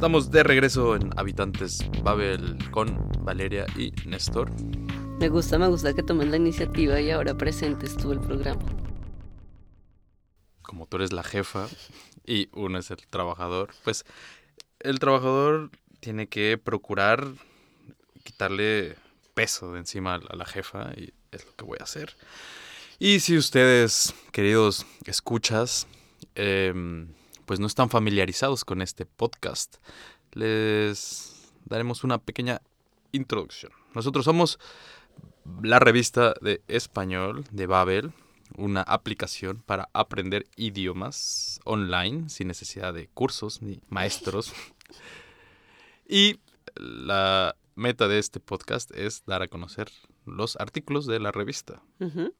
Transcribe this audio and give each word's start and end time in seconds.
Estamos 0.00 0.30
de 0.30 0.42
regreso 0.42 0.96
en 0.96 1.10
Habitantes 1.18 1.84
Babel 2.02 2.56
con 2.70 3.12
Valeria 3.22 3.66
y 3.76 3.92
Néstor. 4.06 4.50
Me 5.18 5.28
gusta, 5.28 5.58
me 5.58 5.68
gusta 5.68 5.92
que 5.92 6.02
tomes 6.02 6.28
la 6.28 6.38
iniciativa 6.38 6.98
y 7.02 7.10
ahora 7.10 7.36
presentes 7.36 7.98
tú 7.98 8.10
el 8.10 8.18
programa. 8.18 8.62
Como 10.62 10.86
tú 10.86 10.96
eres 10.96 11.12
la 11.12 11.22
jefa 11.22 11.68
y 12.24 12.48
uno 12.54 12.78
es 12.78 12.90
el 12.90 13.06
trabajador, 13.08 13.74
pues 13.84 14.06
el 14.78 15.00
trabajador 15.00 15.70
tiene 16.00 16.28
que 16.28 16.56
procurar 16.56 17.34
quitarle 18.24 18.96
peso 19.34 19.70
de 19.74 19.80
encima 19.80 20.14
a 20.14 20.34
la 20.34 20.46
jefa 20.46 20.94
y 20.96 21.12
es 21.30 21.44
lo 21.44 21.54
que 21.56 21.66
voy 21.66 21.76
a 21.78 21.84
hacer. 21.84 22.16
Y 22.98 23.20
si 23.20 23.36
ustedes, 23.36 24.14
queridos 24.32 24.86
escuchas, 25.04 25.86
em, 26.36 27.08
pues 27.50 27.58
no 27.58 27.66
están 27.66 27.90
familiarizados 27.90 28.64
con 28.64 28.80
este 28.80 29.06
podcast, 29.06 29.78
les 30.34 31.52
daremos 31.64 32.04
una 32.04 32.18
pequeña 32.18 32.62
introducción. 33.10 33.72
Nosotros 33.92 34.24
somos 34.24 34.60
la 35.60 35.80
revista 35.80 36.34
de 36.42 36.62
español 36.68 37.44
de 37.50 37.66
Babel, 37.66 38.12
una 38.56 38.82
aplicación 38.82 39.64
para 39.66 39.88
aprender 39.94 40.46
idiomas 40.54 41.58
online 41.64 42.28
sin 42.28 42.46
necesidad 42.46 42.94
de 42.94 43.08
cursos 43.08 43.62
ni 43.62 43.80
maestros. 43.88 44.52
y 46.08 46.38
la 46.76 47.56
meta 47.74 48.06
de 48.06 48.20
este 48.20 48.38
podcast 48.38 48.92
es 48.92 49.24
dar 49.26 49.42
a 49.42 49.48
conocer 49.48 49.90
los 50.24 50.54
artículos 50.54 51.04
de 51.04 51.18
la 51.18 51.32
revista. 51.32 51.82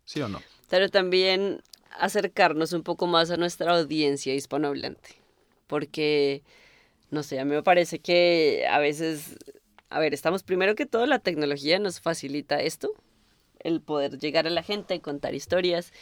¿Sí 0.04 0.20
o 0.20 0.28
no? 0.28 0.40
Pero 0.68 0.88
también 0.88 1.62
acercarnos 1.90 2.72
un 2.72 2.82
poco 2.82 3.06
más 3.06 3.30
a 3.30 3.36
nuestra 3.36 3.72
audiencia 3.72 4.34
hispanohablante. 4.34 5.16
Porque, 5.66 6.42
no 7.10 7.22
sé, 7.22 7.38
a 7.40 7.44
mí 7.44 7.52
me 7.52 7.62
parece 7.62 7.98
que 8.00 8.66
a 8.68 8.78
veces, 8.78 9.36
a 9.88 10.00
ver, 10.00 10.14
estamos 10.14 10.42
primero 10.42 10.74
que 10.74 10.86
todo, 10.86 11.06
la 11.06 11.18
tecnología 11.18 11.78
nos 11.78 12.00
facilita 12.00 12.60
esto, 12.60 12.92
el 13.60 13.80
poder 13.80 14.18
llegar 14.18 14.46
a 14.46 14.50
la 14.50 14.62
gente 14.62 14.94
y 14.94 15.00
contar 15.00 15.34
historias. 15.34 15.92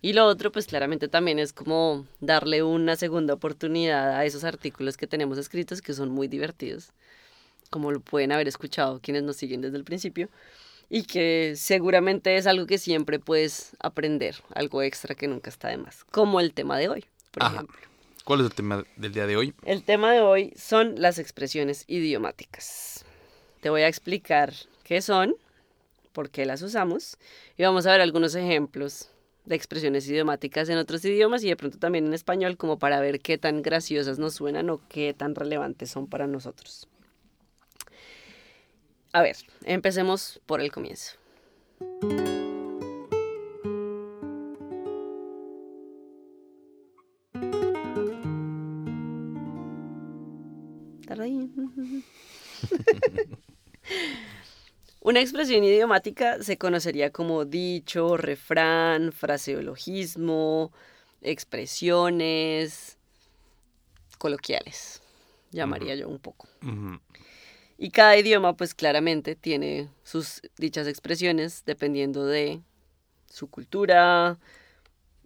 Y 0.00 0.12
lo 0.12 0.26
otro, 0.26 0.52
pues 0.52 0.66
claramente 0.66 1.08
también 1.08 1.38
es 1.38 1.52
como 1.52 2.06
darle 2.20 2.62
una 2.62 2.96
segunda 2.96 3.34
oportunidad 3.34 4.16
a 4.16 4.24
esos 4.24 4.44
artículos 4.44 4.96
que 4.96 5.06
tenemos 5.06 5.38
escritos 5.38 5.82
que 5.82 5.94
son 5.94 6.10
muy 6.10 6.28
divertidos, 6.28 6.92
como 7.70 7.90
lo 7.90 8.00
pueden 8.00 8.32
haber 8.32 8.48
escuchado 8.48 9.00
quienes 9.00 9.24
nos 9.24 9.36
siguen 9.36 9.60
desde 9.60 9.76
el 9.76 9.84
principio 9.84 10.28
y 10.90 11.02
que 11.02 11.54
seguramente 11.56 12.36
es 12.36 12.46
algo 12.46 12.66
que 12.66 12.78
siempre 12.78 13.18
puedes 13.18 13.76
aprender, 13.80 14.36
algo 14.54 14.82
extra 14.82 15.14
que 15.14 15.28
nunca 15.28 15.50
está 15.50 15.68
de 15.68 15.76
más, 15.76 16.04
como 16.04 16.40
el 16.40 16.52
tema 16.52 16.78
de 16.78 16.88
hoy, 16.88 17.04
por 17.30 17.42
ejemplo. 17.42 17.76
¿Cuál 18.24 18.40
es 18.40 18.46
el 18.46 18.54
tema 18.54 18.84
del 18.96 19.12
día 19.12 19.26
de 19.26 19.36
hoy? 19.36 19.54
El 19.64 19.84
tema 19.84 20.12
de 20.12 20.20
hoy 20.20 20.52
son 20.56 21.00
las 21.00 21.18
expresiones 21.18 21.84
idiomáticas. 21.86 23.04
Te 23.60 23.70
voy 23.70 23.82
a 23.82 23.88
explicar 23.88 24.52
qué 24.84 25.00
son, 25.00 25.34
por 26.12 26.30
qué 26.30 26.44
las 26.44 26.60
usamos 26.62 27.16
y 27.56 27.62
vamos 27.62 27.86
a 27.86 27.92
ver 27.92 28.00
algunos 28.00 28.34
ejemplos 28.34 29.10
de 29.46 29.56
expresiones 29.56 30.06
idiomáticas 30.08 30.68
en 30.68 30.76
otros 30.76 31.04
idiomas 31.04 31.42
y 31.42 31.48
de 31.48 31.56
pronto 31.56 31.78
también 31.78 32.06
en 32.06 32.12
español 32.12 32.56
como 32.58 32.78
para 32.78 33.00
ver 33.00 33.20
qué 33.20 33.38
tan 33.38 33.62
graciosas 33.62 34.18
nos 34.18 34.34
suenan 34.34 34.68
o 34.68 34.80
qué 34.88 35.14
tan 35.14 35.34
relevantes 35.34 35.90
son 35.90 36.06
para 36.06 36.26
nosotros. 36.26 36.86
A 39.12 39.22
ver, 39.22 39.36
empecemos 39.64 40.40
por 40.46 40.60
el 40.60 40.70
comienzo. 40.70 41.18
Una 55.00 55.20
expresión 55.20 55.64
idiomática 55.64 56.42
se 56.42 56.58
conocería 56.58 57.10
como 57.10 57.44
dicho, 57.44 58.16
refrán, 58.16 59.12
fraseologismo, 59.12 60.72
expresiones 61.22 62.98
coloquiales, 64.18 65.02
llamaría 65.50 65.94
yo 65.94 66.08
un 66.08 66.18
poco. 66.18 66.48
Y 67.80 67.90
cada 67.90 68.16
idioma, 68.16 68.56
pues 68.56 68.74
claramente 68.74 69.36
tiene 69.36 69.88
sus 70.02 70.42
dichas 70.58 70.88
expresiones 70.88 71.62
dependiendo 71.64 72.26
de 72.26 72.60
su 73.30 73.48
cultura. 73.48 74.36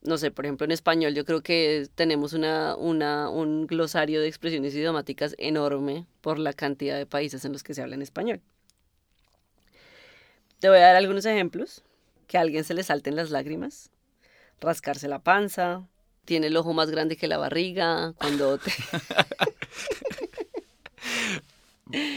No 0.03 0.19
sé, 0.19 0.31
por 0.31 0.45
ejemplo, 0.45 0.67
en 0.67 0.71
español 0.71 1.15
yo 1.15 1.25
creo 1.25 1.43
que 1.43 1.89
tenemos 1.95 2.35
una, 2.35 2.77
una, 2.77 3.31
un 3.31 3.67
glosario 3.67 4.21
de 4.21 4.29
expresiones 4.29 4.75
idiomáticas 4.75 5.35
enorme 5.39 6.07
por 6.21 6.39
la 6.39 6.53
cantidad 6.53 6.99
de 6.99 7.07
países 7.07 7.43
en 7.47 7.53
los 7.53 7.63
que 7.63 7.73
se 7.73 7.81
habla 7.81 7.95
en 7.95 8.03
español. 8.03 8.43
Te 10.59 10.69
voy 10.69 10.79
a 10.79 10.83
dar 10.83 10.97
algunos 10.97 11.25
ejemplos. 11.25 11.83
Que 12.27 12.39
a 12.39 12.43
alguien 12.43 12.65
se 12.65 12.73
le 12.73 12.83
salten 12.83 13.17
las 13.17 13.31
lágrimas, 13.31 13.91
rascarse 14.61 15.07
la 15.07 15.19
panza, 15.19 15.87
tiene 16.25 16.47
el 16.47 16.57
ojo 16.57 16.73
más 16.73 16.91
grande 16.91 17.17
que 17.17 17.29
la 17.29 17.37
barriga, 17.37 18.15
cuando 18.17 18.57
te... 18.59 18.71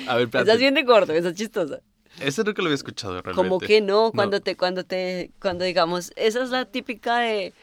A 0.07 0.15
ver, 0.15 0.29
Estás 0.33 0.59
bien 0.59 0.73
de 0.73 0.83
gordo, 0.83 1.13
esa 1.13 1.29
es 1.29 1.35
chistosa. 1.35 1.81
Esa 2.19 2.43
nunca 2.43 2.61
lo 2.61 2.67
había 2.67 2.75
escuchado 2.75 3.21
realmente. 3.21 3.35
Como 3.35 3.59
que 3.59 3.81
no, 3.81 4.11
cuando 4.11 4.39
te, 4.39 4.55
cuando 4.55 4.83
te, 4.85 5.31
cuando 5.41 5.65
digamos, 5.65 6.13
esa 6.15 6.43
es 6.43 6.49
la 6.49 6.65
típica 6.65 7.17
de 7.17 7.53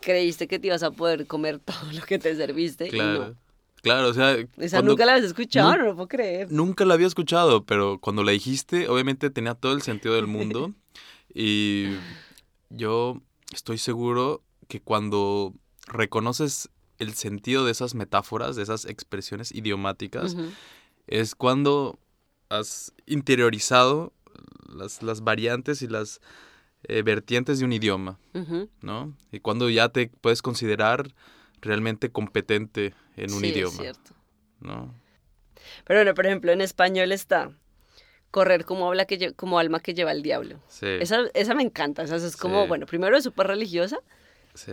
creíste 0.00 0.46
que 0.46 0.58
te 0.58 0.68
ibas 0.68 0.82
a 0.82 0.90
poder 0.90 1.26
comer 1.26 1.58
todo 1.64 1.92
lo 1.92 2.02
que 2.02 2.18
te 2.18 2.34
serviste. 2.36 2.88
Claro. 2.88 3.36
Claro, 3.82 4.08
o 4.08 4.14
sea. 4.14 4.36
Esa 4.56 4.80
nunca 4.80 5.04
la 5.04 5.12
habías 5.12 5.26
escuchado, 5.26 5.76
no, 5.76 5.84
lo 5.84 5.94
puedo 5.94 6.08
creer. 6.08 6.50
Nunca 6.50 6.86
la 6.86 6.94
había 6.94 7.06
escuchado, 7.06 7.64
pero 7.64 7.98
cuando 8.00 8.22
la 8.22 8.32
dijiste, 8.32 8.88
obviamente 8.88 9.28
tenía 9.28 9.54
todo 9.54 9.72
el 9.72 9.82
sentido 9.82 10.14
del 10.14 10.26
mundo. 10.26 10.72
y 11.34 11.90
yo 12.70 13.20
estoy 13.52 13.76
seguro 13.76 14.42
que 14.68 14.80
cuando 14.80 15.52
reconoces 15.86 16.70
el 16.98 17.12
sentido 17.12 17.66
de 17.66 17.72
esas 17.72 17.94
metáforas, 17.94 18.56
de 18.56 18.62
esas 18.62 18.86
expresiones 18.86 19.52
idiomáticas, 19.52 20.34
es 21.06 21.34
cuando 21.34 21.98
has 22.48 22.92
interiorizado 23.06 24.12
las, 24.68 25.02
las 25.02 25.22
variantes 25.22 25.82
y 25.82 25.88
las 25.88 26.20
eh, 26.84 27.02
vertientes 27.02 27.58
de 27.58 27.64
un 27.64 27.72
idioma, 27.72 28.18
¿no? 28.80 29.14
Y 29.32 29.40
cuando 29.40 29.70
ya 29.70 29.88
te 29.88 30.08
puedes 30.08 30.42
considerar 30.42 31.14
realmente 31.60 32.10
competente 32.10 32.94
en 33.16 33.32
un 33.32 33.44
idioma. 33.44 33.70
Es 33.70 33.80
cierto. 33.80 34.14
¿no? 34.60 34.94
Pero 35.84 36.00
bueno, 36.00 36.14
por 36.14 36.26
ejemplo, 36.26 36.52
en 36.52 36.60
español 36.60 37.12
está 37.12 37.50
correr 38.30 38.64
como, 38.64 38.88
habla 38.88 39.06
que 39.06 39.32
como 39.34 39.58
alma 39.58 39.80
que 39.80 39.94
lleva 39.94 40.12
el 40.12 40.22
diablo. 40.22 40.60
Sí. 40.68 40.86
Esa, 41.00 41.22
esa 41.34 41.54
me 41.54 41.62
encanta. 41.62 42.02
Esa 42.02 42.16
es 42.16 42.36
como, 42.36 42.66
bueno, 42.66 42.84
primero 42.86 43.16
es 43.16 43.24
súper 43.24 43.46
religiosa. 43.46 43.98
Sí 44.54 44.72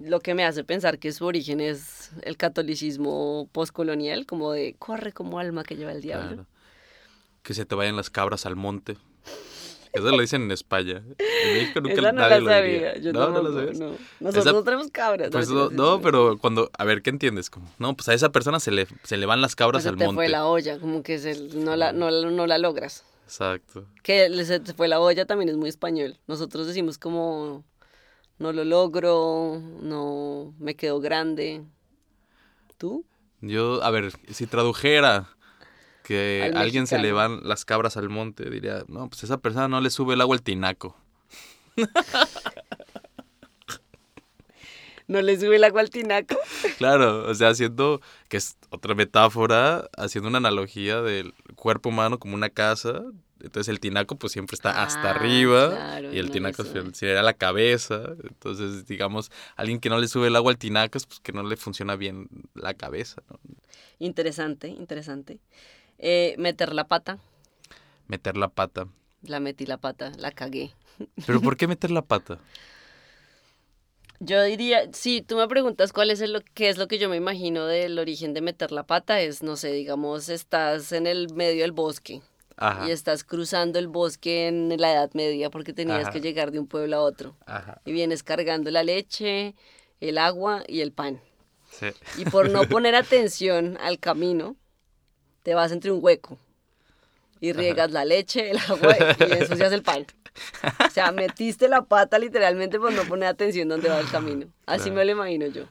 lo 0.00 0.20
que 0.20 0.34
me 0.34 0.44
hace 0.44 0.64
pensar 0.64 0.98
que 0.98 1.12
su 1.12 1.26
origen 1.26 1.60
es 1.60 2.10
el 2.22 2.36
catolicismo 2.36 3.48
postcolonial, 3.52 4.26
como 4.26 4.52
de 4.52 4.74
corre 4.78 5.12
como 5.12 5.38
alma 5.38 5.62
que 5.62 5.76
lleva 5.76 5.92
el 5.92 6.00
diablo. 6.00 6.46
Que 7.42 7.54
se 7.54 7.64
te 7.64 7.74
vayan 7.74 7.96
las 7.96 8.10
cabras 8.10 8.46
al 8.46 8.56
monte. 8.56 8.96
Eso 9.92 10.08
lo 10.10 10.20
dicen 10.20 10.42
en 10.42 10.50
España. 10.52 11.02
En 11.18 11.54
México 11.54 11.80
nunca 11.80 11.94
Esa 11.94 12.12
no 12.12 12.20
nadie 12.20 12.40
la 12.40 12.50
sabía. 12.52 12.98
Yo 12.98 13.12
no, 13.12 13.30
no, 13.30 13.42
lo 13.42 13.72
No. 13.72 13.96
Nosotros 14.20 14.54
no 14.54 14.62
tenemos 14.62 14.90
cabras. 14.90 15.30
Pues 15.30 15.48
no, 15.50 16.00
pero 16.00 16.38
cuando, 16.38 16.70
a 16.78 16.84
ver, 16.84 17.02
¿qué 17.02 17.10
entiendes? 17.10 17.50
Como, 17.50 17.68
no, 17.78 17.96
pues 17.96 18.08
a 18.08 18.14
esa 18.14 18.30
persona 18.30 18.60
se 18.60 18.70
le, 18.70 18.86
se 19.02 19.16
le 19.16 19.26
van 19.26 19.40
las 19.40 19.56
cabras 19.56 19.86
al 19.86 19.96
te 19.96 20.04
monte. 20.04 20.16
fue 20.16 20.28
la 20.28 20.46
olla, 20.46 20.78
como 20.78 21.02
que 21.02 21.18
se, 21.18 21.34
no, 21.54 21.74
la, 21.76 21.92
no, 21.92 22.10
no 22.10 22.46
la 22.46 22.58
logras. 22.58 23.04
Exacto. 23.24 23.86
Que 24.02 24.28
se 24.44 24.60
te 24.60 24.74
fue 24.74 24.88
la 24.88 25.00
olla 25.00 25.24
también 25.24 25.48
es 25.48 25.56
muy 25.56 25.68
español. 25.68 26.18
Nosotros 26.26 26.66
decimos 26.66 26.98
como 26.98 27.64
no 28.40 28.52
lo 28.52 28.64
logro, 28.64 29.62
no 29.82 30.54
me 30.58 30.74
quedo 30.74 30.98
grande. 30.98 31.62
¿Tú? 32.78 33.04
Yo, 33.42 33.84
a 33.84 33.90
ver, 33.90 34.12
si 34.30 34.46
tradujera 34.46 35.28
que 36.04 36.50
a 36.52 36.60
alguien 36.60 36.86
se 36.86 36.98
le 36.98 37.12
van 37.12 37.46
las 37.46 37.66
cabras 37.66 37.98
al 37.98 38.08
monte, 38.08 38.48
diría, 38.48 38.84
no, 38.88 39.10
pues 39.10 39.24
esa 39.24 39.38
persona 39.38 39.68
no 39.68 39.82
le 39.82 39.90
sube 39.90 40.14
el 40.14 40.22
agua 40.22 40.36
al 40.36 40.42
tinaco. 40.42 40.96
¿No 45.06 45.20
le 45.20 45.38
sube 45.38 45.56
el 45.56 45.64
agua 45.64 45.82
al 45.82 45.90
tinaco? 45.90 46.36
Claro, 46.78 47.28
o 47.28 47.34
sea, 47.34 47.50
haciendo, 47.50 48.00
que 48.28 48.38
es 48.38 48.56
otra 48.70 48.94
metáfora, 48.94 49.90
haciendo 49.98 50.28
una 50.28 50.38
analogía 50.38 51.02
del 51.02 51.34
cuerpo 51.56 51.90
humano 51.90 52.18
como 52.18 52.34
una 52.34 52.48
casa, 52.48 53.02
entonces 53.42 53.68
el 53.68 53.80
tinaco 53.80 54.16
pues 54.16 54.32
siempre 54.32 54.54
está 54.54 54.82
hasta 54.82 55.10
ah, 55.10 55.14
arriba 55.14 56.00
y 56.12 56.18
el 56.18 56.30
tinaco 56.30 56.64
sería 56.64 57.22
la 57.22 57.34
cabeza. 57.34 58.14
Entonces, 58.22 58.86
digamos, 58.86 59.30
alguien 59.56 59.80
que 59.80 59.88
no 59.88 59.98
le 59.98 60.08
sube 60.08 60.28
el 60.28 60.36
agua 60.36 60.52
al 60.52 60.58
tinaco 60.58 60.98
es 60.98 61.06
pues 61.06 61.20
que 61.20 61.32
no 61.32 61.42
le 61.42 61.56
funciona 61.56 61.96
bien 61.96 62.28
la 62.54 62.74
cabeza. 62.74 63.22
Interesante, 63.98 64.68
interesante. 64.68 65.38
Eh, 65.98 66.34
meter 66.38 66.74
la 66.74 66.86
pata. 66.86 67.18
Meter 68.08 68.36
la 68.36 68.48
pata. 68.48 68.86
La 69.22 69.40
metí 69.40 69.66
la 69.66 69.78
pata, 69.78 70.12
la 70.18 70.32
cagué. 70.32 70.72
¿Pero 71.26 71.40
por 71.40 71.56
qué 71.56 71.66
meter 71.68 71.90
la 71.90 72.02
pata? 72.02 72.38
Yo 74.18 74.42
diría, 74.42 74.92
si 74.92 75.22
tú 75.22 75.36
me 75.36 75.48
preguntas 75.48 75.94
cuál 75.94 76.10
es 76.10 76.20
el, 76.20 76.44
qué 76.52 76.68
es 76.68 76.76
lo 76.76 76.88
que 76.88 76.98
yo 76.98 77.08
me 77.08 77.16
imagino 77.16 77.64
del 77.64 77.98
origen 77.98 78.34
de 78.34 78.42
meter 78.42 78.70
la 78.70 78.82
pata, 78.82 79.20
es, 79.20 79.42
no 79.42 79.56
sé, 79.56 79.72
digamos, 79.72 80.28
estás 80.28 80.92
en 80.92 81.06
el 81.06 81.32
medio 81.32 81.62
del 81.62 81.72
bosque 81.72 82.20
Ajá. 82.60 82.86
y 82.86 82.90
estás 82.92 83.24
cruzando 83.24 83.78
el 83.78 83.88
bosque 83.88 84.46
en 84.46 84.68
la 84.78 84.92
Edad 84.92 85.10
Media 85.14 85.50
porque 85.50 85.72
tenías 85.72 86.02
Ajá. 86.02 86.10
que 86.12 86.20
llegar 86.20 86.52
de 86.52 86.58
un 86.58 86.66
pueblo 86.66 86.96
a 86.96 87.00
otro. 87.00 87.34
Ajá. 87.46 87.80
Y 87.84 87.92
vienes 87.92 88.22
cargando 88.22 88.70
la 88.70 88.84
leche, 88.84 89.54
el 90.00 90.18
agua 90.18 90.62
y 90.68 90.82
el 90.82 90.92
pan. 90.92 91.20
Sí. 91.70 91.86
Y 92.18 92.24
por 92.26 92.50
no 92.50 92.62
poner 92.68 92.94
atención 92.94 93.78
al 93.80 93.98
camino, 93.98 94.56
te 95.42 95.54
vas 95.54 95.72
entre 95.72 95.90
un 95.90 96.04
hueco 96.04 96.38
y 97.40 97.52
riegas 97.52 97.90
la 97.90 98.04
leche, 98.04 98.50
el 98.50 98.58
agua 98.58 98.94
y 99.18 99.32
ensucias 99.32 99.72
el 99.72 99.82
pan. 99.82 100.06
O 100.86 100.90
sea, 100.90 101.10
metiste 101.12 101.68
la 101.68 101.82
pata 101.82 102.18
literalmente 102.18 102.78
por 102.78 102.92
no 102.92 103.02
poner 103.04 103.28
atención 103.28 103.68
dónde 103.68 103.88
va 103.88 103.98
el 104.00 104.10
camino. 104.10 104.46
Así 104.66 104.90
me 104.90 105.04
lo 105.04 105.12
imagino 105.12 105.46
yo. 105.46 105.64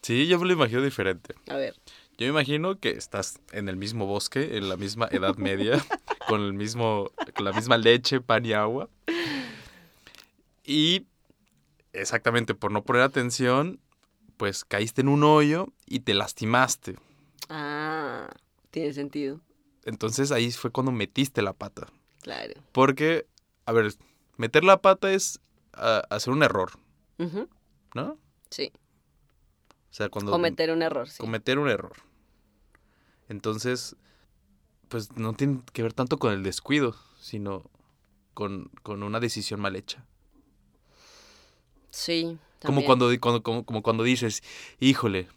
Sí, 0.00 0.26
yo 0.26 0.38
me 0.38 0.46
lo 0.46 0.54
imagino 0.54 0.82
diferente. 0.82 1.34
A 1.48 1.56
ver. 1.56 1.74
Yo 2.18 2.26
me 2.26 2.28
imagino 2.28 2.78
que 2.78 2.90
estás 2.90 3.40
en 3.52 3.68
el 3.68 3.76
mismo 3.76 4.06
bosque, 4.06 4.56
en 4.56 4.68
la 4.68 4.76
misma 4.76 5.08
Edad 5.10 5.36
Media, 5.36 5.84
con 6.28 6.42
el 6.42 6.52
mismo, 6.52 7.10
con 7.34 7.44
la 7.44 7.52
misma 7.52 7.78
leche, 7.78 8.20
pan 8.20 8.44
y 8.44 8.52
agua. 8.52 8.88
Y 10.64 11.06
exactamente 11.92 12.54
por 12.54 12.70
no 12.70 12.84
poner 12.84 13.02
atención, 13.02 13.80
pues 14.36 14.64
caíste 14.64 15.00
en 15.00 15.08
un 15.08 15.24
hoyo 15.24 15.68
y 15.86 16.00
te 16.00 16.14
lastimaste. 16.14 16.96
Ah, 17.48 18.28
tiene 18.70 18.92
sentido. 18.92 19.40
Entonces 19.84 20.32
ahí 20.32 20.50
fue 20.52 20.70
cuando 20.70 20.92
metiste 20.92 21.42
la 21.42 21.52
pata. 21.52 21.88
Claro. 22.20 22.54
Porque, 22.72 23.26
a 23.66 23.72
ver, 23.72 23.92
meter 24.36 24.64
la 24.64 24.80
pata 24.80 25.12
es 25.12 25.40
ah, 25.72 26.02
hacer 26.10 26.32
un 26.32 26.42
error, 26.42 26.72
¿no? 27.94 28.18
Sí. 28.50 28.72
O 29.92 29.94
sea, 29.94 30.08
cuando... 30.08 30.32
Cometer 30.32 30.70
un 30.70 30.80
error, 30.80 31.06
sí. 31.06 31.18
cometer 31.18 31.58
un 31.58 31.68
error. 31.68 31.92
Entonces, 33.28 33.94
pues 34.88 35.14
no 35.18 35.34
tiene 35.34 35.60
que 35.74 35.82
ver 35.82 35.92
tanto 35.92 36.18
con 36.18 36.32
el 36.32 36.42
descuido, 36.42 36.96
sino 37.20 37.70
con, 38.32 38.70
con 38.82 39.02
una 39.02 39.20
decisión 39.20 39.60
mal 39.60 39.76
hecha. 39.76 40.06
Sí. 41.90 42.38
Como 42.64 42.84
cuando, 42.84 43.10
cuando- 43.20 43.42
como, 43.42 43.66
como 43.66 43.82
cuando 43.82 44.02
dices, 44.02 44.42
híjole, 44.80 45.28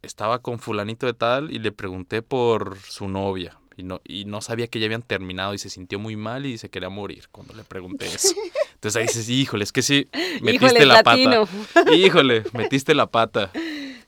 estaba 0.00 0.40
con 0.40 0.58
fulanito 0.58 1.04
de 1.04 1.12
tal 1.12 1.50
y 1.52 1.58
le 1.58 1.70
pregunté 1.70 2.22
por 2.22 2.78
su 2.78 3.08
novia 3.08 3.60
y 3.76 3.82
no, 3.82 4.00
y 4.04 4.24
no 4.24 4.40
sabía 4.40 4.68
que 4.68 4.78
ya 4.80 4.86
habían 4.86 5.02
terminado 5.02 5.52
y 5.52 5.58
se 5.58 5.68
sintió 5.68 5.98
muy 5.98 6.16
mal 6.16 6.46
y 6.46 6.56
se 6.56 6.70
quería 6.70 6.88
morir 6.88 7.28
cuando 7.30 7.52
le 7.52 7.64
pregunté 7.64 8.06
eso. 8.06 8.34
Entonces 8.84 8.96
ahí 9.00 9.06
dices, 9.06 9.28
híjole, 9.30 9.64
es 9.64 9.72
que 9.72 9.80
sí, 9.82 10.08
metiste 10.42 10.66
Híjole, 10.66 10.84
la 10.86 11.02
latino. 11.02 11.46
pata. 11.72 11.94
Híjole, 11.94 12.44
metiste 12.52 12.94
la 12.94 13.06
pata. 13.06 13.50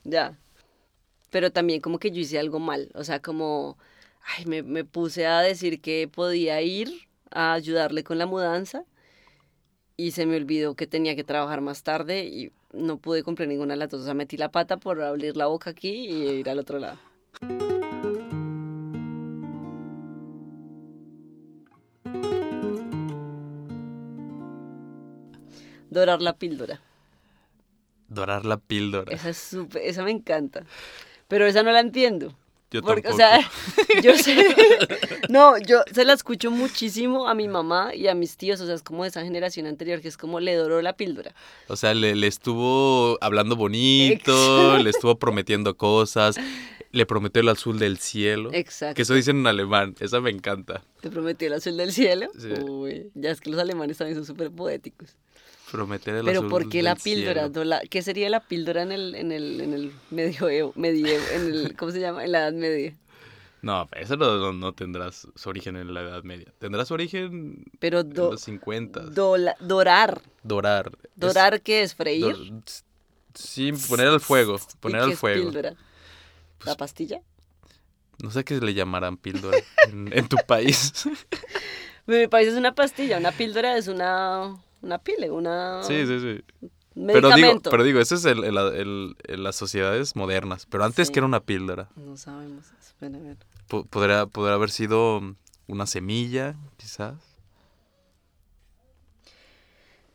Ya. 0.03 0.37
Pero 1.31 1.51
también 1.51 1.81
como 1.81 1.97
que 1.97 2.11
yo 2.11 2.21
hice 2.21 2.37
algo 2.37 2.59
mal. 2.59 2.89
O 2.93 3.03
sea, 3.03 3.19
como, 3.19 3.77
ay, 4.37 4.45
me, 4.45 4.61
me 4.61 4.85
puse 4.85 5.25
a 5.25 5.41
decir 5.41 5.81
que 5.81 6.07
podía 6.07 6.61
ir 6.61 6.91
a 7.31 7.53
ayudarle 7.53 8.03
con 8.03 8.19
la 8.19 8.27
mudanza 8.27 8.83
y 9.97 10.11
se 10.11 10.27
me 10.27 10.37
olvidó 10.37 10.75
que 10.75 10.85
tenía 10.85 11.15
que 11.15 11.23
trabajar 11.23 11.61
más 11.61 11.81
tarde 11.81 12.25
y 12.25 12.51
no 12.71 12.97
pude 12.97 13.23
cumplir 13.23 13.47
ninguna 13.49 13.73
de 13.73 13.79
las 13.79 13.89
dos. 13.89 14.01
O 14.01 14.05
sea, 14.05 14.13
metí 14.13 14.37
la 14.37 14.51
pata 14.51 14.77
por 14.77 15.01
abrir 15.01 15.35
la 15.35 15.47
boca 15.47 15.71
aquí 15.71 15.89
y 15.89 16.27
ir 16.39 16.49
al 16.49 16.59
otro 16.59 16.77
lado. 16.77 16.99
Dorar 25.97 26.21
la 26.21 26.33
píldora. 26.37 26.79
Dorar 28.07 28.45
la 28.45 28.57
píldora. 28.57 29.11
Esa 29.13 29.29
es 29.29 29.37
súper, 29.37 29.81
esa 29.83 30.03
me 30.03 30.11
encanta. 30.11 30.63
Pero 31.27 31.45
esa 31.45 31.63
no 31.63 31.71
la 31.71 31.79
entiendo. 31.79 32.35
Yo 32.69 32.81
Porque, 32.81 33.01
tampoco. 33.01 33.15
o 33.15 33.17
sea, 33.17 33.49
yo 34.03 34.15
sé, 34.17 34.45
no, 35.29 35.57
yo 35.57 35.83
se 35.93 36.03
la 36.03 36.13
escucho 36.13 36.51
muchísimo 36.51 37.29
a 37.29 37.33
mi 37.33 37.47
mamá 37.47 37.95
y 37.95 38.07
a 38.09 38.13
mis 38.13 38.35
tíos, 38.35 38.59
o 38.59 38.65
sea, 38.65 38.75
es 38.75 38.83
como 38.83 39.03
de 39.03 39.09
esa 39.09 39.23
generación 39.23 39.67
anterior, 39.67 40.01
que 40.01 40.09
es 40.09 40.17
como 40.17 40.39
le 40.41 40.53
doró 40.55 40.81
la 40.81 40.93
píldora. 40.93 41.33
O 41.69 41.77
sea, 41.77 41.93
le, 41.93 42.13
le 42.15 42.27
estuvo 42.27 43.17
hablando 43.21 43.55
bonito, 43.55 44.77
le 44.79 44.89
estuvo 44.89 45.17
prometiendo 45.17 45.77
cosas, 45.77 46.35
le 46.91 47.05
prometió 47.05 47.41
el 47.41 47.47
azul 47.49 47.79
del 47.79 47.97
cielo. 47.99 48.49
Exacto. 48.53 48.95
Que 48.95 49.03
eso 49.03 49.13
dicen 49.13 49.37
en 49.39 49.47
alemán, 49.47 49.95
esa 50.01 50.19
me 50.19 50.29
encanta. 50.29 50.83
¿Te 50.99 51.09
prometió 51.09 51.47
el 51.47 51.53
azul 51.53 51.77
del 51.77 51.93
cielo? 51.93 52.27
Sí. 52.37 52.49
Uy, 52.63 53.09
ya 53.15 53.31
es 53.31 53.39
que 53.39 53.49
los 53.49 53.59
alemanes 53.61 53.97
también 53.97 54.15
son 54.15 54.25
súper 54.25 54.51
poéticos. 54.51 55.15
Prometer 55.71 56.15
el 56.15 56.25
Pero 56.25 56.39
azul 56.39 56.49
¿por 56.49 56.69
qué 56.69 56.81
la 56.81 56.95
píldora? 56.95 57.49
Dola- 57.49 57.81
¿Qué 57.89 58.01
sería 58.01 58.29
la 58.29 58.39
píldora 58.39 58.83
en 58.83 58.91
el, 58.91 59.15
en 59.15 59.31
el, 59.31 59.59
en 59.61 59.73
el 59.73 59.91
medioevo, 60.11 60.71
medievo, 60.75 61.23
en 61.33 61.41
el, 61.47 61.75
¿cómo 61.77 61.91
se 61.91 61.99
llama? 61.99 62.23
En 62.23 62.31
la 62.31 62.39
Edad 62.47 62.53
Media. 62.53 62.95
No, 63.61 63.87
eso 63.93 64.15
no, 64.15 64.37
no- 64.37 64.53
no 64.53 64.73
tendrás 64.73 65.27
su 65.35 65.49
origen 65.49 65.75
en 65.75 65.93
la 65.93 66.01
Edad 66.01 66.23
Media. 66.23 66.53
Tendrás 66.59 66.87
su 66.87 66.93
origen 66.93 67.65
Pero 67.79 67.99
en 68.01 68.13
do- 68.13 68.31
los 68.31 68.41
50. 68.41 69.01
dola- 69.07 69.57
dorar. 69.59 70.21
Dorar. 70.43 70.91
Es- 71.03 71.09
¿Dorar 71.15 71.61
qué 71.61 71.81
es? 71.83 71.93
¿Freír? 71.95 72.35
sí, 73.33 73.71
poner 73.89 74.07
al 74.07 74.19
fuego. 74.21 74.55
¿Y 74.57 74.77
Poner 74.79 74.99
qué 74.99 75.05
al 75.05 75.11
es 75.13 75.19
fuego. 75.19 75.51
¿La 75.51 75.73
Pues- 76.59 76.75
pastilla? 76.77 77.21
No 78.23 78.31
sé 78.31 78.43
qué 78.43 78.59
le 78.59 78.73
llamarán 78.73 79.17
píldora 79.17 79.57
en, 79.89 80.09
en 80.11 80.27
tu 80.27 80.37
país. 80.47 80.93
Mi 82.07 82.27
país 82.27 82.47
es 82.47 82.55
una 82.55 82.73
pastilla, 82.73 83.17
una 83.17 83.31
píldora 83.31 83.77
es 83.77 83.87
una, 83.87 84.55
una 84.81 84.97
pile, 84.99 85.29
una 85.31 85.81
Sí, 85.83 86.05
sí, 86.05 86.19
sí. 86.19 86.43
Pero 86.95 87.13
digo, 87.29 87.29
medicamento. 87.29 87.69
pero 87.69 87.83
digo, 87.83 87.99
eso 87.99 88.15
es 88.15 88.25
el, 88.25 88.43
el- 88.43 88.57
el- 88.57 89.15
en 89.27 89.43
las 89.43 89.55
sociedades 89.55 90.15
modernas. 90.15 90.65
Pero 90.65 90.83
antes 90.83 91.07
Sí. 91.07 91.13
que 91.13 91.19
era 91.19 91.27
una 91.27 91.41
píldora. 91.41 91.89
No 91.95 92.17
sabemos, 92.17 92.65
espera 92.81 93.17
a 93.17 93.21
ver. 93.21 93.37
Podría, 93.89 94.25
podría 94.25 94.55
haber 94.55 94.69
sido 94.71 95.21
una 95.67 95.85
semilla, 95.85 96.55
quizás. 96.77 97.15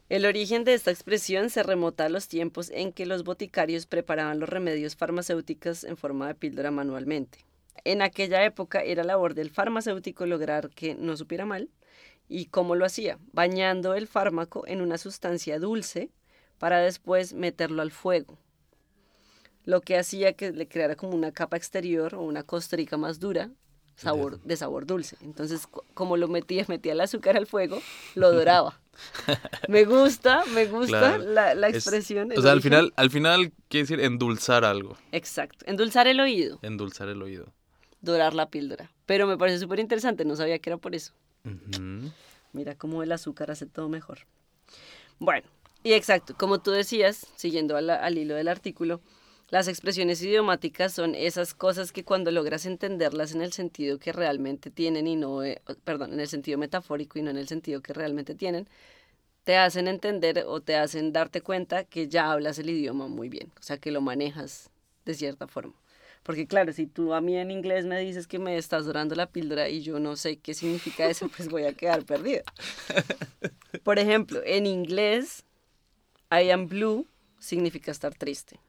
El 0.09 0.27
origen 0.27 0.65
de 0.65 0.75
esta 0.75 0.91
expresión 0.91 1.49
se 1.49 1.63
remota 1.63 2.05
a 2.05 2.09
los 2.11 2.29
tiempos 2.29 2.71
en 2.71 2.93
que 2.93 3.07
los 3.07 3.25
boticarios 3.25 3.87
preparaban 3.87 4.41
los 4.41 4.49
remedios 4.49 4.95
farmacéuticos 4.97 5.85
en 5.85 5.97
forma 5.97 6.27
de 6.27 6.35
píldora 6.35 6.71
manualmente. 6.71 7.39
En 7.85 8.03
aquella 8.03 8.45
época 8.45 8.83
era 8.83 9.05
labor 9.05 9.35
del 9.35 9.51
farmacéutico 9.51 10.27
lograr 10.27 10.69
que 10.71 10.95
no 10.95 11.17
supiera 11.17 11.47
mal. 11.47 11.71
¿Y 12.35 12.47
cómo 12.47 12.77
lo 12.77 12.87
hacía? 12.87 13.19
Bañando 13.33 13.93
el 13.95 14.07
fármaco 14.07 14.67
en 14.67 14.81
una 14.81 14.97
sustancia 14.97 15.59
dulce 15.59 16.11
para 16.59 16.79
después 16.79 17.35
meterlo 17.35 17.83
al 17.83 17.91
fuego. 17.91 18.39
Lo 19.65 19.83
que 19.83 19.99
hacía 19.99 20.33
que 20.33 20.51
le 20.51 20.67
creara 20.67 20.97
como 20.97 21.15
una 21.15 21.31
capa 21.33 21.57
exterior 21.59 22.15
o 22.15 22.23
una 22.23 22.43
costrica 22.43 22.97
más 22.97 23.21
dura 23.21 23.51
sabor, 23.97 24.41
de 24.43 24.57
sabor 24.57 24.87
dulce. 24.87 25.17
Entonces, 25.21 25.67
co- 25.67 25.85
como 25.95 26.17
lo 26.17 26.27
metía, 26.27 26.65
metía 26.69 26.93
el 26.93 27.03
azúcar 27.03 27.37
al 27.37 27.47
fuego, 27.47 27.81
lo 28.15 28.33
doraba. 28.33 28.81
me 29.69 29.85
gusta, 29.85 30.43
me 30.55 30.65
gusta 30.67 30.99
Claro. 31.17 31.25
la, 31.25 31.55
la 31.55 31.69
Es- 31.69 31.77
expresión. 31.77 32.33
o 32.37 32.41
sea, 32.41 32.53
al 32.53 32.63
final, 32.63 32.93
al 32.97 33.11
final 33.11 33.53
quiere 33.69 33.83
decir 33.85 34.01
endulzar 34.01 34.65
algo. 34.65 34.97
Exacto. 35.13 35.65
Endulzar 35.69 36.09
el 36.09 36.19
oído, 36.19 36.59
Endulzar 36.63 37.09
el 37.09 37.21
oído. 37.23 37.53
dorar 38.01 38.33
la 38.35 38.49
píldora. 38.49 38.91
Pero 39.07 39.27
me 39.27 39.37
parece 39.37 39.59
súper 39.59 39.81
interesante, 39.81 40.25
no 40.25 40.35
sabía 40.35 40.59
que 40.59 40.71
era 40.71 40.77
por 40.79 40.95
eso. 40.95 41.13
Mira 42.53 42.75
cómo 42.75 43.03
el 43.03 43.13
azúcar 43.13 43.51
hace 43.51 43.67
todo 43.67 43.89
mejor. 43.89 44.21
Bueno, 45.19 45.47
y 45.83 45.93
exacto, 45.93 46.35
como 46.37 46.61
tú 46.61 46.71
decías, 46.71 47.27
siguiendo 47.37 47.77
al, 47.77 47.91
al 47.91 48.19
hilo 48.19 48.35
del 48.35 48.49
artículo, 48.49 49.01
las 49.53 49.69
expresiones 49.69 50.23
idiomáticas 50.23 50.95
son 50.95 51.15
esas 51.15 51.53
cosas 51.53 51.93
que 51.93 52.05
cuando 52.05 52.31
logras 52.31 52.65
entenderlas 52.65 53.35
en 53.35 53.43
el 53.43 53.53
sentido 53.53 53.99
que 53.99 54.13
realmente 54.13 54.71
tienen 54.71 55.07
y 55.07 55.15
no, 55.17 55.43
eh, 55.43 55.61
perdón, 55.85 56.15
en 56.15 56.21
el 56.21 56.29
sentido 56.29 56.57
metafórico 56.57 57.19
y 57.19 57.23
no 57.23 57.31
en 57.31 57.37
el 57.37 57.49
sentido 57.49 57.83
que 57.83 57.93
realmente 57.93 58.35
tienen, 58.35 58.67
te 59.45 59.57
hacen 59.59 59.89
entender 59.89 60.45
o 60.47 60.61
te 60.61 60.77
hacen 60.77 61.13
darte 61.13 61.43
cuenta 61.43 61.85
que 61.85 62.09
ya 62.09 62.33
hablas 62.33 62.59
el 62.59 62.71
idioma 62.71 63.09
muy 63.09 63.29
bien, 63.29 63.53
o 63.59 63.63
sea, 63.63 63.77
que 63.77 63.91
lo 63.91 64.01
manejas 64.01 64.71
de 65.05 65.15
cierta 65.15 65.47
forma. 65.47 65.75
Porque 66.23 66.47
claro, 66.47 66.73
si 66.73 66.87
tú 66.87 67.15
a 67.15 67.21
mí 67.21 67.37
en 67.37 67.51
inglés 67.51 67.85
me 67.85 67.99
dices 67.99 68.27
que 68.27 68.39
me 68.39 68.57
estás 68.57 68.87
dorando 68.87 69.15
la 69.15 69.27
píldora 69.27 69.69
y 69.69 69.83
yo 69.83 69.99
no 69.99 70.17
sé 70.17 70.39
qué 70.39 70.55
significa 70.55 71.07
eso, 71.07 71.29
pues 71.37 71.49
voy 71.49 71.65
a 71.65 71.73
quedar 71.73 72.05
perdida. 72.05 72.43
Por 73.83 73.99
ejemplo, 73.99 74.41
en 74.45 74.67
inglés, 74.67 75.45
I 76.31 76.51
am 76.51 76.69
blue 76.69 77.07
significa 77.39 77.91
estar 77.91 78.15
triste. 78.15 78.61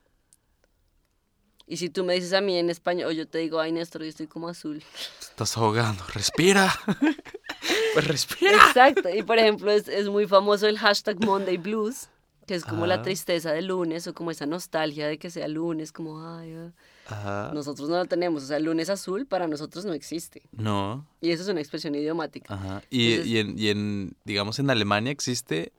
Y 1.66 1.78
si 1.78 1.90
tú 1.90 2.04
me 2.04 2.14
dices 2.16 2.34
a 2.34 2.42
mí 2.42 2.58
en 2.58 2.70
español, 2.70 3.10
o 3.10 3.12
yo 3.12 3.28
te 3.28 3.38
digo, 3.38 3.60
ay 3.60 3.72
Néstor, 3.72 4.02
yo 4.02 4.10
estoy 4.10 4.28
como 4.28 4.50
azul. 4.50 4.84
Estás 5.20 5.56
ahogando. 5.56 6.04
Respira. 6.14 6.74
pues 7.94 8.08
respira. 8.08 8.52
Exacto. 8.68 9.10
Y 9.10 9.24
por 9.24 9.38
ejemplo, 9.38 9.72
es, 9.72 9.88
es 9.88 10.10
muy 10.10 10.28
famoso 10.28 10.68
el 10.68 10.78
hashtag 10.78 11.24
Monday 11.24 11.58
Blues, 11.58 12.10
que 12.46 12.56
es 12.56 12.66
como 12.66 12.86
la 12.86 12.96
Ajá. 12.96 13.04
tristeza 13.04 13.52
del 13.52 13.68
lunes 13.68 14.06
o 14.08 14.14
como 14.14 14.32
esa 14.32 14.46
nostalgia 14.46 15.08
de 15.08 15.18
que 15.18 15.30
sea 15.30 15.48
lunes, 15.48 15.92
como, 15.92 16.26
ay, 16.26 16.54
ah". 16.54 16.72
Ajá. 17.08 17.52
nosotros 17.54 17.90
no 17.90 17.98
lo 17.98 18.06
tenemos. 18.06 18.44
O 18.44 18.46
sea, 18.48 18.58
el 18.58 18.64
lunes 18.64 18.90
azul 18.90 19.26
para 19.26 19.48
nosotros 19.48 19.86
no 19.86 19.94
existe. 19.94 20.42
No. 20.52 21.06
Y 21.22 21.32
eso 21.32 21.44
es 21.44 21.50
una 21.50 21.60
expresión 21.60 21.96
idiomática. 21.96 22.54
Ajá. 22.54 22.82
Y, 22.90 23.12
Entonces- 23.14 23.32
y 23.32 23.38
en, 23.40 23.60
y 23.60 23.68
en, 23.70 24.18
digamos, 24.26 24.60
en 24.60 24.70
Alemania 24.70 25.12
existe 25.12 25.74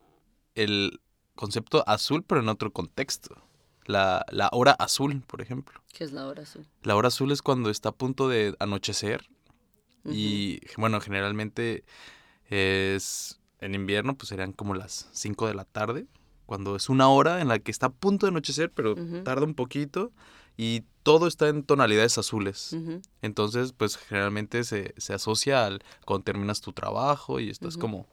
el 0.55 0.99
concepto 1.35 1.83
azul, 1.87 2.23
pero 2.23 2.41
en 2.41 2.49
otro 2.49 2.71
contexto. 2.71 3.41
La, 3.87 4.25
la 4.31 4.49
hora 4.51 4.71
azul, 4.71 5.21
por 5.27 5.41
ejemplo. 5.41 5.79
¿Qué 5.93 6.03
es 6.05 6.11
la 6.11 6.25
hora 6.27 6.41
azul? 6.43 6.65
La 6.81 6.95
hora 6.95 7.09
azul 7.09 7.31
es 7.31 7.41
cuando 7.43 7.69
está 7.69 7.89
a 7.89 7.91
punto 7.91 8.27
de 8.29 8.55
anochecer. 8.59 9.27
Y 10.07 10.59
bueno, 10.77 11.01
generalmente 11.01 11.83
es 12.49 13.39
en 13.59 13.75
invierno, 13.75 14.15
pues 14.15 14.29
serían 14.29 14.51
como 14.53 14.73
las 14.75 15.09
5 15.13 15.47
de 15.47 15.53
la 15.55 15.65
tarde. 15.65 16.05
Cuando 16.45 16.75
es 16.75 16.89
una 16.89 17.09
hora 17.09 17.41
en 17.41 17.47
la 17.47 17.59
que 17.59 17.71
está 17.71 17.87
a 17.87 17.89
punto 17.89 18.25
de 18.25 18.29
anochecer, 18.31 18.71
pero 18.71 18.95
tarda 19.23 19.45
un 19.45 19.55
poquito. 19.55 20.11
Y 20.57 20.83
todo 21.03 21.27
está 21.27 21.49
en 21.49 21.63
tonalidades 21.63 22.17
azules. 22.17 22.75
Entonces, 23.21 23.73
pues 23.73 23.97
generalmente 23.97 24.63
se, 24.63 24.93
se 24.97 25.13
asocia 25.13 25.65
al 25.65 25.83
cuando 26.05 26.23
terminas 26.23 26.61
tu 26.61 26.71
trabajo 26.71 27.39
y 27.39 27.49
estás 27.49 27.75
Ujú. 27.75 27.81
como 27.81 28.07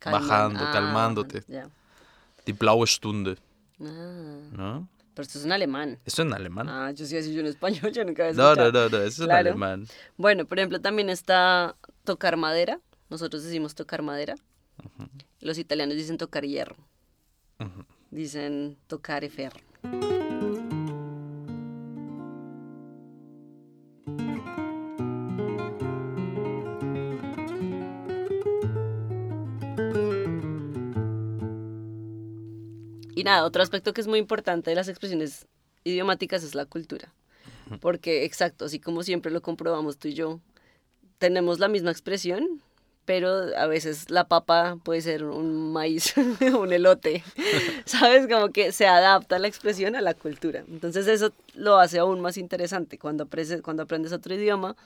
Calman- 0.00 0.12
Bajando, 0.12 0.60
ah, 0.64 0.70
calmándote. 0.72 1.44
die 2.46 2.52
blaue 2.54 2.86
Stunde. 2.86 3.36
Ah, 3.80 4.38
¿no? 4.52 4.88
pero 5.14 5.26
esto 5.26 5.38
es 5.38 5.44
en 5.44 5.52
alemán. 5.52 5.98
Eso 6.06 6.22
en 6.22 6.32
alemán. 6.32 6.68
Ah, 6.68 6.90
yo 6.92 7.04
sí 7.04 7.16
así 7.16 7.34
yo 7.34 7.40
en 7.40 7.46
español, 7.46 7.92
yo 7.92 8.04
nunca 8.04 8.22
había 8.28 8.34
no, 8.36 8.54
no, 8.54 8.62
escuchado. 8.66 8.88
no, 8.90 8.98
no, 8.98 9.04
eso 9.04 9.24
Claro. 9.24 9.40
es 9.50 9.54
en 9.54 9.62
alemán. 9.62 9.86
Bueno, 10.16 10.44
por 10.46 10.58
ejemplo, 10.58 10.80
también 10.80 11.10
está 11.10 11.76
tocar 12.04 12.36
madera. 12.36 12.80
Nosotros 13.10 13.42
decimos 13.42 13.74
tocar 13.74 14.02
madera. 14.02 14.36
Los 15.40 15.58
italianos 15.58 15.96
dicen 15.96 16.16
tocar 16.16 16.44
hierro. 16.44 16.76
Dicen 18.10 18.76
tocar 18.86 19.28
ferro. 19.28 19.60
Y 33.14 33.24
nada, 33.24 33.44
otro 33.44 33.62
aspecto 33.62 33.92
que 33.92 34.00
es 34.00 34.06
muy 34.06 34.18
importante 34.18 34.70
de 34.70 34.76
las 34.76 34.88
expresiones 34.88 35.46
idiomáticas 35.84 36.42
es 36.42 36.54
la 36.54 36.64
cultura. 36.64 37.12
Porque, 37.80 38.24
exacto, 38.24 38.64
así 38.64 38.80
como 38.80 39.02
siempre 39.02 39.30
lo 39.30 39.42
comprobamos 39.42 39.98
tú 39.98 40.08
y 40.08 40.14
yo, 40.14 40.40
tenemos 41.18 41.58
la 41.58 41.68
misma 41.68 41.90
expresión, 41.90 42.62
pero 43.10 43.56
a 43.56 43.66
veces 43.66 44.08
la 44.08 44.28
papa 44.28 44.78
puede 44.84 45.00
ser 45.00 45.24
un 45.24 45.72
maíz, 45.72 46.14
un 46.56 46.72
elote, 46.72 47.24
¿sabes? 47.84 48.28
Como 48.28 48.50
que 48.50 48.70
se 48.70 48.86
adapta 48.86 49.40
la 49.40 49.48
expresión 49.48 49.96
a 49.96 50.00
la 50.00 50.14
cultura. 50.14 50.62
Entonces 50.68 51.08
eso 51.08 51.32
lo 51.54 51.78
hace 51.78 51.98
aún 51.98 52.20
más 52.20 52.36
interesante. 52.36 52.98
Cuando 52.98 53.24
aprendes, 53.24 53.62
cuando 53.62 53.82
aprendes 53.82 54.12
otro 54.12 54.32
idioma 54.32 54.76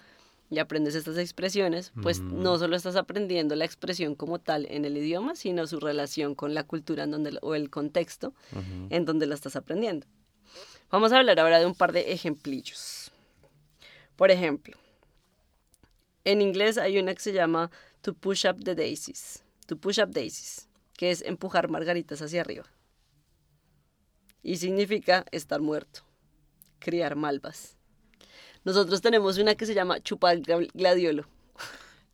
y 0.49 0.59
aprendes 0.59 0.95
estas 0.95 1.19
expresiones, 1.19 1.93
pues 2.03 2.21
Mm. 2.21 2.43
no 2.43 2.57
solo 2.59 2.77
estás 2.77 2.97
aprendiendo 2.97 3.57
la 3.57 3.67
expresión 3.67 4.15
como 4.15 4.39
tal 4.39 4.67
en 4.71 4.87
el 4.87 4.97
idioma, 4.97 5.37
sino 5.37 5.67
su 5.67 5.79
relación 5.79 6.35
con 6.35 6.55
la 6.55 6.63
cultura 6.65 7.03
en 7.05 7.11
donde, 7.11 7.37
o 7.43 7.55
el 7.55 7.69
contexto 7.69 8.33
en 8.89 9.05
donde 9.05 9.27
la 9.27 9.35
estás 9.35 9.55
aprendiendo. 9.55 10.07
Vamos 10.91 11.13
a 11.13 11.19
hablar 11.19 11.39
ahora 11.41 11.59
de 11.59 11.67
un 11.67 11.75
par 11.75 11.93
de 11.93 12.11
ejemplillos. 12.15 13.13
Por 14.17 14.31
ejemplo, 14.31 14.79
en 16.25 16.41
inglés 16.41 16.79
hay 16.79 16.99
una 16.99 17.13
que 17.15 17.21
se 17.21 17.35
llama 17.35 17.71
to 18.05 18.13
push 18.13 18.45
up 18.45 18.63
the 18.63 18.75
daisies, 18.75 19.43
to 19.67 19.77
push 19.77 19.99
up 19.99 20.11
daisies, 20.13 20.69
que 20.97 21.11
es 21.11 21.23
empujar 21.23 21.69
margaritas 21.69 22.21
hacia 22.21 22.43
arriba. 22.43 22.65
Y 24.43 24.57
significa 24.59 25.25
estar 25.33 25.61
muerto, 25.63 26.03
criar 26.79 27.17
malvas. 27.17 27.77
Nosotros 28.63 29.01
tenemos 29.01 29.39
una 29.39 29.55
que 29.55 29.65
se 29.67 29.75
llama 29.75 30.01
chupar 30.01 30.39
gla- 30.41 30.71
gladiolo. 30.75 31.25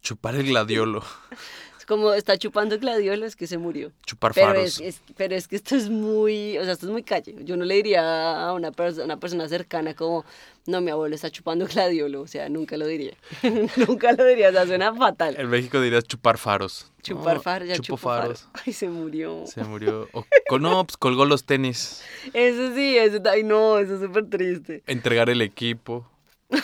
Chupar 0.00 0.36
el 0.36 0.46
gladiolo, 0.46 1.02
como 1.86 2.12
está 2.14 2.36
chupando 2.38 2.78
gladiolo, 2.78 3.26
es 3.26 3.36
que 3.36 3.46
se 3.46 3.58
murió. 3.58 3.92
chupar 4.06 4.32
Pero 4.34 4.48
faros. 4.48 4.64
es, 4.64 4.80
es- 4.80 5.02
pero 5.16 5.34
es 5.34 5.48
que 5.48 5.56
esto 5.56 5.76
es 5.76 5.88
muy, 5.90 6.56
o 6.58 6.64
sea, 6.64 6.72
esto 6.74 6.86
es 6.86 6.92
muy 6.92 7.02
calle. 7.02 7.34
Yo 7.44 7.56
no 7.56 7.64
le 7.64 7.74
diría 7.76 8.46
a 8.48 8.52
una, 8.54 8.70
perso- 8.72 9.04
una 9.04 9.18
persona 9.18 9.48
cercana 9.48 9.94
como, 9.94 10.24
no, 10.66 10.80
mi 10.80 10.90
abuelo 10.90 11.14
está 11.14 11.30
chupando 11.30 11.66
gladiolo. 11.66 12.20
O 12.22 12.26
sea, 12.26 12.48
nunca 12.48 12.76
lo 12.76 12.86
diría. 12.86 13.14
nunca 13.88 14.12
lo 14.12 14.24
diría, 14.24 14.50
o 14.50 14.52
sea, 14.52 14.66
suena 14.66 14.94
fatal. 14.94 15.36
En 15.38 15.48
México 15.48 15.80
dirías 15.80 16.04
chupar 16.04 16.38
faros. 16.38 16.90
Chupar 17.02 17.36
No, 17.36 17.42
faros, 17.42 17.68
ya 17.68 17.78
chupó 17.78 17.96
faros. 17.96 18.46
Ay, 18.66 18.72
se 18.74 18.88
murió. 18.88 19.44
Se 19.46 19.64
murió. 19.64 20.08
O, 20.12 20.24
col- 20.48 20.60
no, 20.62 20.84
pues 20.86 20.96
colgó 20.98 21.24
los 21.24 21.44
tenis. 21.44 22.02
Eso 22.34 22.74
sí, 22.74 22.98
eso, 22.98 23.20
ay 23.30 23.42
no, 23.42 23.78
eso 23.78 23.94
es 23.94 24.00
súper 24.02 24.28
triste. 24.28 24.82
Entregar 24.86 25.30
el 25.30 25.40
equipo. 25.40 26.06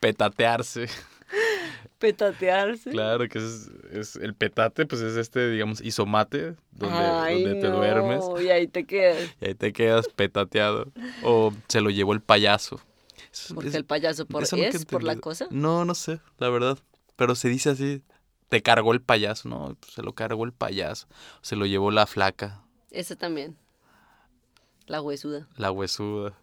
Petatearse. 0.00 0.88
Petatearse. 2.02 2.90
Claro 2.90 3.28
que 3.28 3.38
es, 3.38 3.70
es 3.92 4.16
el 4.16 4.34
petate, 4.34 4.86
pues 4.86 5.00
es 5.02 5.16
este, 5.16 5.50
digamos, 5.50 5.80
isomate, 5.80 6.56
donde, 6.72 6.96
Ay, 6.98 7.44
donde 7.44 7.60
te 7.60 7.68
no, 7.68 7.76
duermes. 7.76 8.24
Y 8.44 8.48
ahí 8.50 8.66
te 8.66 8.84
quedas. 8.84 9.30
Y 9.40 9.46
ahí 9.46 9.54
te 9.54 9.72
quedas 9.72 10.08
petateado. 10.08 10.90
O 11.22 11.52
se 11.68 11.80
lo 11.80 11.90
llevó 11.90 12.12
el 12.12 12.20
payaso. 12.20 12.80
Porque 13.54 13.68
es- 13.68 13.74
el 13.76 13.84
payaso 13.84 14.26
por 14.26 14.42
eso 14.42 14.56
es, 14.56 14.84
por 14.84 15.04
la 15.04 15.14
cosa. 15.16 15.46
No, 15.50 15.84
no 15.84 15.94
sé, 15.94 16.20
la 16.38 16.48
verdad. 16.48 16.76
Pero 17.14 17.36
se 17.36 17.48
dice 17.48 17.70
así. 17.70 18.02
Te 18.48 18.62
cargó 18.62 18.92
el 18.92 19.00
payaso, 19.00 19.48
¿no? 19.48 19.78
Se 19.88 20.02
lo 20.02 20.12
cargó 20.14 20.44
el 20.44 20.52
payaso. 20.52 21.06
Se 21.40 21.54
lo 21.54 21.66
llevó 21.66 21.90
la 21.92 22.06
flaca, 22.06 22.62
Ese 22.90 23.14
también. 23.16 23.56
La 24.86 25.00
huesuda. 25.00 25.46
la 25.56 25.70
huesuda. 25.70 26.34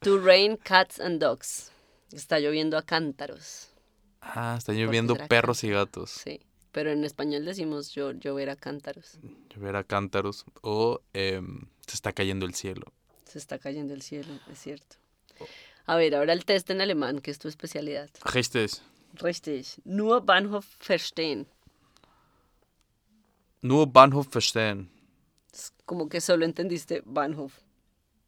To 0.00 0.18
rain 0.18 0.56
cats 0.56 0.98
and 0.98 1.20
dogs. 1.22 1.70
Está 2.12 2.40
lloviendo 2.40 2.76
a 2.76 2.82
cántaros. 2.82 3.69
Ah, 4.20 4.56
están 4.58 4.76
lloviendo 4.76 5.16
perros 5.28 5.64
y 5.64 5.70
gatos. 5.70 6.10
Sí. 6.10 6.40
Pero 6.72 6.90
en 6.90 7.04
español 7.04 7.44
decimos 7.44 7.90
yo, 7.90 8.12
llover 8.12 8.50
a 8.50 8.56
cántaros. 8.56 9.18
Llover 9.54 9.76
a 9.76 9.84
cántaros. 9.84 10.44
O 10.62 11.00
em, 11.12 11.66
se 11.86 11.94
está 11.94 12.12
cayendo 12.12 12.46
el 12.46 12.54
cielo. 12.54 12.92
Se 13.24 13.38
está 13.38 13.58
cayendo 13.58 13.94
el 13.94 14.02
cielo, 14.02 14.32
es 14.50 14.58
cierto. 14.58 14.96
A 15.86 15.96
ver, 15.96 16.14
ahora 16.14 16.32
el 16.32 16.44
test 16.44 16.70
en 16.70 16.80
alemán, 16.80 17.18
que 17.20 17.30
es 17.30 17.38
tu 17.38 17.48
especialidad. 17.48 18.10
Richtig. 18.32 18.70
Richtig. 19.14 19.80
Nur 19.84 20.24
Bahnhof 20.24 20.76
verstehen. 20.86 21.48
Nur 23.62 23.90
Bahnhof 23.90 24.28
verstehen. 24.32 24.90
Es 25.52 25.72
como 25.84 26.08
que 26.08 26.20
solo 26.20 26.44
entendiste 26.44 27.02
Bahnhof. 27.04 27.58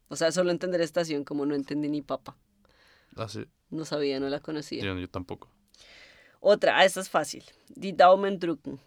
O 0.09 0.17
sea, 0.17 0.33
solo 0.33 0.51
entender 0.51 0.81
estación, 0.81 1.25
como 1.25 1.47
no 1.47 1.55
entendí 1.55 1.89
ni 1.89 2.03
papa. 2.03 2.37
Así. 3.17 3.47
No 3.71 3.85
sabía, 3.85 4.19
no 4.19 4.29
la 4.29 4.41
conocía. 4.41 4.83
Yo, 4.83 4.99
yo 4.99 5.09
tampoco. 5.09 5.49
Otra, 6.45 6.77
ah, 6.77 6.85
esta 6.85 7.01
es 7.01 7.09
fácil. 7.09 7.45
Die 7.69 7.93
Daumen 7.93 8.39
drücken. 8.41 8.81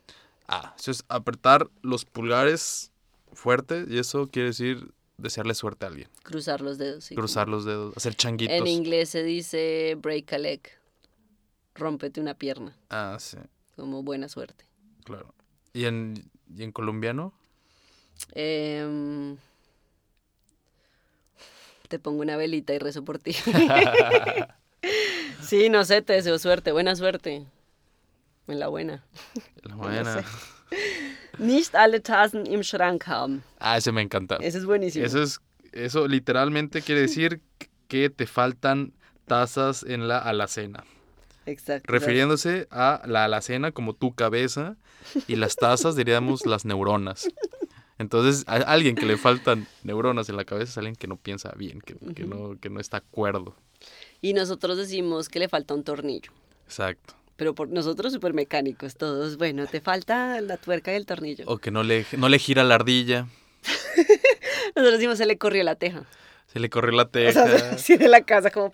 Ah, 0.47 0.75
eso 0.77 0.91
es 0.91 1.03
apretar 1.07 1.69
los 1.81 2.03
pulgares 2.03 2.91
fuerte 3.31 3.85
y 3.88 3.97
eso 3.97 4.27
quiere 4.27 4.50
decir 4.50 4.91
desearle 5.17 5.55
suerte 5.55 5.85
a 5.85 5.89
alguien. 5.89 6.09
Cruzar 6.24 6.59
los 6.59 6.77
dedos. 6.77 7.05
sí. 7.05 7.15
Cruzar 7.15 7.47
los 7.47 7.63
dedos, 7.63 7.95
hacer 7.95 8.13
changuitos. 8.15 8.55
En 8.55 8.67
inglés 8.67 9.09
se 9.09 9.24
dice 9.24 9.95
break 9.97 10.33
a 10.33 10.38
leg. 10.38 10.69
Rómpete 11.75 12.19
una 12.19 12.33
pierna. 12.33 12.75
Ah, 12.89 13.15
sí, 13.19 13.38
Como 13.77 14.03
buena 14.03 14.27
suerte. 14.29 14.65
claro. 15.05 15.33
¿Y 15.74 15.85
en, 15.85 16.29
y 16.55 16.63
en 16.63 16.71
colombiano? 16.71 17.33
Em, 18.33 19.38
te 21.89 22.00
pongo 22.00 22.21
una 22.21 22.35
velita 22.38 22.74
y 22.74 22.79
rezo 22.79 23.03
por 23.03 23.19
ti. 23.19 23.33
sí, 25.47 25.69
no 25.69 25.85
sé, 25.85 26.01
te 26.01 26.13
deseo 26.13 26.37
suerte, 26.39 26.71
buena 26.71 26.95
suerte. 26.95 27.45
En 28.47 28.59
la 28.59 28.67
buena. 28.67 29.03
La 29.63 29.69
No 29.75 29.77
buena. 29.77 30.21
sé. 30.21 30.25
Nicht 31.39 31.75
alle 31.75 31.99
Tassen 31.99 32.45
im 32.45 32.63
Schrank 32.63 33.05
haben. 33.07 33.43
Ah, 33.59 33.77
ese 33.77 33.91
me 33.91 34.01
encanta. 34.01 34.37
Ese 34.37 34.57
es 34.59 34.65
buenísimo. 34.65 35.05
Eso 35.05 35.21
es, 35.21 35.41
eso 35.71 36.07
literalmente 36.07 36.81
quiere 36.81 37.01
decir 37.01 37.41
que 37.87 38.09
te 38.09 38.25
faltan 38.27 38.93
tazas 39.25 39.83
en 39.83 40.07
la 40.07 40.19
alacena. 40.19 40.83
Exacto. 41.45 41.91
Refiriéndose 41.91 42.67
a 42.71 43.01
la 43.05 43.25
alacena 43.25 43.71
como 43.71 43.93
tu 43.93 44.13
cabeza 44.15 44.77
y 45.27 45.35
las 45.35 45.55
tazas 45.55 45.95
diríamos 45.95 46.45
las 46.45 46.65
neuronas. 46.65 47.27
Entonces, 47.97 48.43
a 48.47 48.55
alguien 48.55 48.95
que 48.95 49.05
le 49.05 49.17
faltan 49.17 49.67
neuronas 49.83 50.27
en 50.29 50.35
la 50.37 50.43
cabeza 50.45 50.71
es 50.71 50.77
alguien 50.77 50.95
que 50.95 51.07
no 51.07 51.17
piensa 51.17 51.53
bien, 51.55 51.79
que, 51.81 51.95
que 52.13 52.25
no, 52.25 52.59
que 52.59 52.69
no 52.69 52.79
está 52.79 53.01
cuerdo. 53.01 53.55
Y 54.22 54.34
nosotros 54.34 54.77
decimos 54.77 55.29
que 55.29 55.39
le 55.39 55.50
falta 55.50 55.74
un 55.74 55.84
tornillo. 55.84 56.31
Exacto. 56.65 57.13
Pero 57.36 57.53
por 57.53 57.67
nosotros 57.69 58.13
súper 58.13 58.34
mecánicos 58.34 58.95
todos. 58.95 59.38
Bueno, 59.38 59.67
te 59.67 59.81
falta 59.81 60.39
la 60.41 60.57
tuerca 60.57 60.93
y 60.93 60.95
el 60.95 61.05
tornillo. 61.05 61.43
O 61.48 61.57
que 61.57 61.69
no 61.72 61.84
le, 61.84 62.05
no 62.17 62.29
le 62.29 62.39
gira 62.39 62.63
la 62.63 62.75
ardilla, 62.75 63.27
Nosotros 64.75 64.93
decimos 65.00 65.17
se 65.17 65.25
le 65.25 65.38
corrió 65.38 65.63
la 65.63 65.75
teja. 65.75 66.03
se 66.48 66.60
le 66.60 66.69
corrió 66.69 66.91
la 66.91 67.03
O 67.03 67.07
teja, 67.10 67.43
sea, 67.57 67.72
así 67.72 67.98
de 67.98 68.07
la 68.07 68.22
casa 68.22 68.51
como 68.51 68.72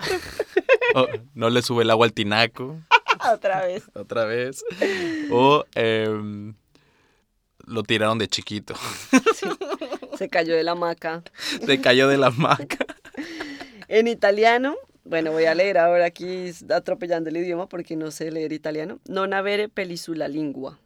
o 0.96 1.08
no 1.34 1.50
le 1.50 1.62
sube 1.62 1.84
el 1.84 1.90
agua 1.90 2.06
al 2.06 2.14
tinaco. 2.14 2.78
otra 3.34 3.66
vez. 3.66 3.84
otra 3.94 4.26
vez. 4.26 4.64
O 5.32 5.66
em, 5.76 6.54
lo 7.66 7.84
tiraron 7.84 8.18
de 8.18 8.28
chiquito. 8.28 8.74
Se 10.18 10.30
cayó 10.30 10.56
de 10.56 10.64
la 10.64 10.72
hamaca. 10.72 11.24
Se 11.66 11.80
cayó 11.82 12.08
de 12.08 12.18
la 12.18 12.28
hamaca. 12.28 12.86
En 13.88 14.08
italiano, 14.08 14.76
bueno, 15.04 15.32
voy 15.32 15.46
a 15.46 15.56
leer 15.56 15.78
ahora 15.78 16.06
aquí 16.06 16.52
atropellando 16.70 17.30
el 17.30 17.38
idioma 17.38 17.68
porque 17.68 17.96
no 17.96 18.12
sé 18.12 18.32
leer 18.32 18.54
italiano. 18.54 19.00
Non 19.08 19.34
avere 19.34 19.70
pelisula 19.70 20.28
lingua. 20.28 20.78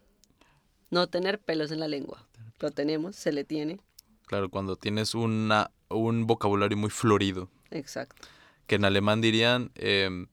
No 0.90 1.06
tener 1.08 1.38
pelos 1.38 1.70
en 1.70 1.80
la 1.80 1.88
lengua. 1.88 2.26
Lo 2.60 2.70
tenemos, 2.70 3.16
se 3.16 3.32
le 3.32 3.44
tiene. 3.44 3.80
Claro, 4.26 4.48
cuando 4.48 4.76
tienes 4.76 5.14
una, 5.14 5.70
un 5.88 6.26
vocabulario 6.26 6.76
muy 6.76 6.90
florido. 6.90 7.50
Exacto. 7.70 8.26
Que 8.66 8.76
en 8.76 8.84
alemán 8.84 9.20
dirían... 9.20 9.70
em, 9.74 10.26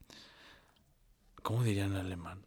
¿Cómo 1.42 1.64
dirían 1.64 1.92
en 1.92 1.98
alemán? 1.98 2.42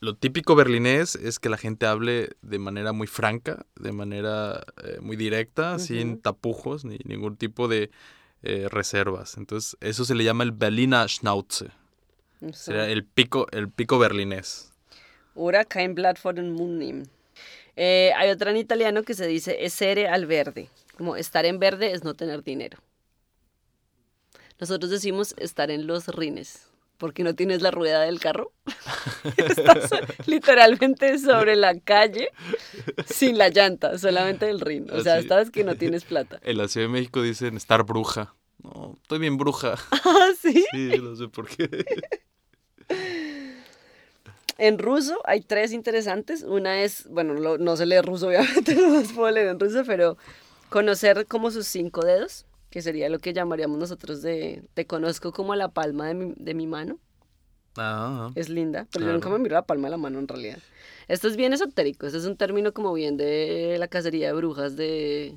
Lo 0.00 0.16
típico 0.16 0.56
berlinés 0.56 1.14
es 1.14 1.38
que 1.38 1.50
la 1.50 1.58
gente 1.58 1.84
hable 1.84 2.30
de 2.40 2.58
manera 2.58 2.92
muy 2.94 3.06
franca, 3.06 3.66
de 3.76 3.92
manera 3.92 4.64
eh, 4.82 4.98
muy 5.02 5.16
directa, 5.16 5.78
sin 5.78 6.18
tapujos 6.22 6.86
ni 6.86 6.96
ningún 7.04 7.36
tipo 7.36 7.68
de 7.68 7.90
eh, 8.42 8.68
reservas. 8.70 9.36
Entonces, 9.36 9.76
eso 9.80 10.04
se 10.04 10.14
le 10.14 10.24
llama 10.24 10.44
el 10.44 10.52
Berliner 10.52 11.08
Schnauze. 11.08 11.70
Eso. 12.40 12.52
Sería 12.52 12.88
el 12.88 13.04
pico, 13.04 13.46
el 13.52 13.68
pico 13.70 13.98
berlinés. 13.98 14.72
Ora 15.34 15.64
kein 15.64 15.94
Blatt 15.94 16.18
vor 16.22 16.34
den 16.34 16.52
Mund 16.52 16.78
nehmen. 16.78 17.08
Eh, 17.76 18.12
hay 18.16 18.30
otra 18.30 18.50
en 18.50 18.56
italiano 18.56 19.02
que 19.02 19.14
se 19.14 19.26
dice 19.26 19.64
essere 19.64 20.08
al 20.08 20.26
verde. 20.26 20.68
Como 20.96 21.16
estar 21.16 21.46
en 21.46 21.58
verde 21.58 21.92
es 21.92 22.04
no 22.04 22.14
tener 22.14 22.42
dinero. 22.42 22.78
Nosotros 24.58 24.90
decimos 24.90 25.34
estar 25.38 25.70
en 25.70 25.86
los 25.86 26.08
rines. 26.08 26.69
Porque 27.00 27.24
no 27.24 27.34
tienes 27.34 27.62
la 27.62 27.72
rueda 27.72 28.02
del 28.02 28.20
carro. 28.20 28.52
Estás 29.36 29.90
literalmente 30.26 31.18
sobre 31.18 31.56
la 31.56 31.76
calle 31.80 32.28
sin 33.06 33.38
la 33.38 33.48
llanta, 33.48 33.98
solamente 33.98 34.48
el 34.48 34.60
rin. 34.60 34.86
O 34.92 35.00
sea, 35.00 35.14
Así. 35.14 35.22
estás 35.22 35.50
que 35.50 35.64
no 35.64 35.74
tienes 35.74 36.04
plata. 36.04 36.38
En 36.44 36.58
la 36.58 36.68
Ciudad 36.68 36.86
de 36.86 36.92
México 36.92 37.22
dicen 37.22 37.56
estar 37.56 37.82
bruja. 37.84 38.34
No, 38.62 38.94
estoy 39.02 39.18
bien 39.18 39.36
bruja. 39.38 39.74
Ah, 39.90 40.28
sí. 40.40 40.64
Sí, 40.70 40.92
no 41.02 41.16
sé 41.16 41.26
por 41.28 41.48
qué. 41.48 41.84
En 44.58 44.78
ruso 44.78 45.18
hay 45.24 45.40
tres 45.40 45.72
interesantes. 45.72 46.42
Una 46.42 46.82
es, 46.82 47.06
bueno, 47.08 47.32
lo- 47.34 47.56
no 47.56 47.76
se 47.76 47.86
lee 47.86 48.00
ruso, 48.02 48.28
obviamente, 48.28 48.74
no 48.76 48.88
los 49.00 49.12
puedo 49.12 49.30
leer 49.30 49.48
en 49.48 49.58
ruso, 49.58 49.82
pero 49.86 50.18
conocer 50.68 51.26
como 51.26 51.50
sus 51.50 51.66
cinco 51.66 52.04
dedos, 52.04 52.44
que 52.70 52.82
sería 52.82 53.08
lo 53.08 53.18
que 53.18 53.32
llamaríamos 53.32 53.78
nosotros 53.78 54.22
de, 54.22 54.62
te 54.74 54.86
conozco 54.86 55.32
como 55.32 55.54
la 55.54 55.68
palma 55.68 56.06
de 56.08 56.14
mi, 56.14 56.34
de 56.36 56.54
mi 56.54 56.66
mano. 56.66 56.98
Ah, 57.76 58.30
Es 58.34 58.48
linda, 58.48 58.86
pero 58.92 59.06
yo 59.06 59.12
nunca 59.12 59.28
me 59.28 59.38
miro 59.38 59.54
la 59.54 59.62
palma 59.62 59.88
de 59.88 59.92
la 59.92 59.96
mano 59.96 60.18
en 60.18 60.28
realidad. 60.28 60.58
Esto 61.08 61.28
es 61.28 61.36
bien 61.36 61.52
esotérico, 61.52 62.06
este 62.06 62.18
es 62.18 62.24
un 62.24 62.36
término 62.36 62.72
como 62.72 62.92
bien 62.92 63.16
de 63.16 63.76
la 63.78 63.88
cacería 63.88 64.28
de 64.28 64.32
brujas, 64.34 64.76
de... 64.76 65.34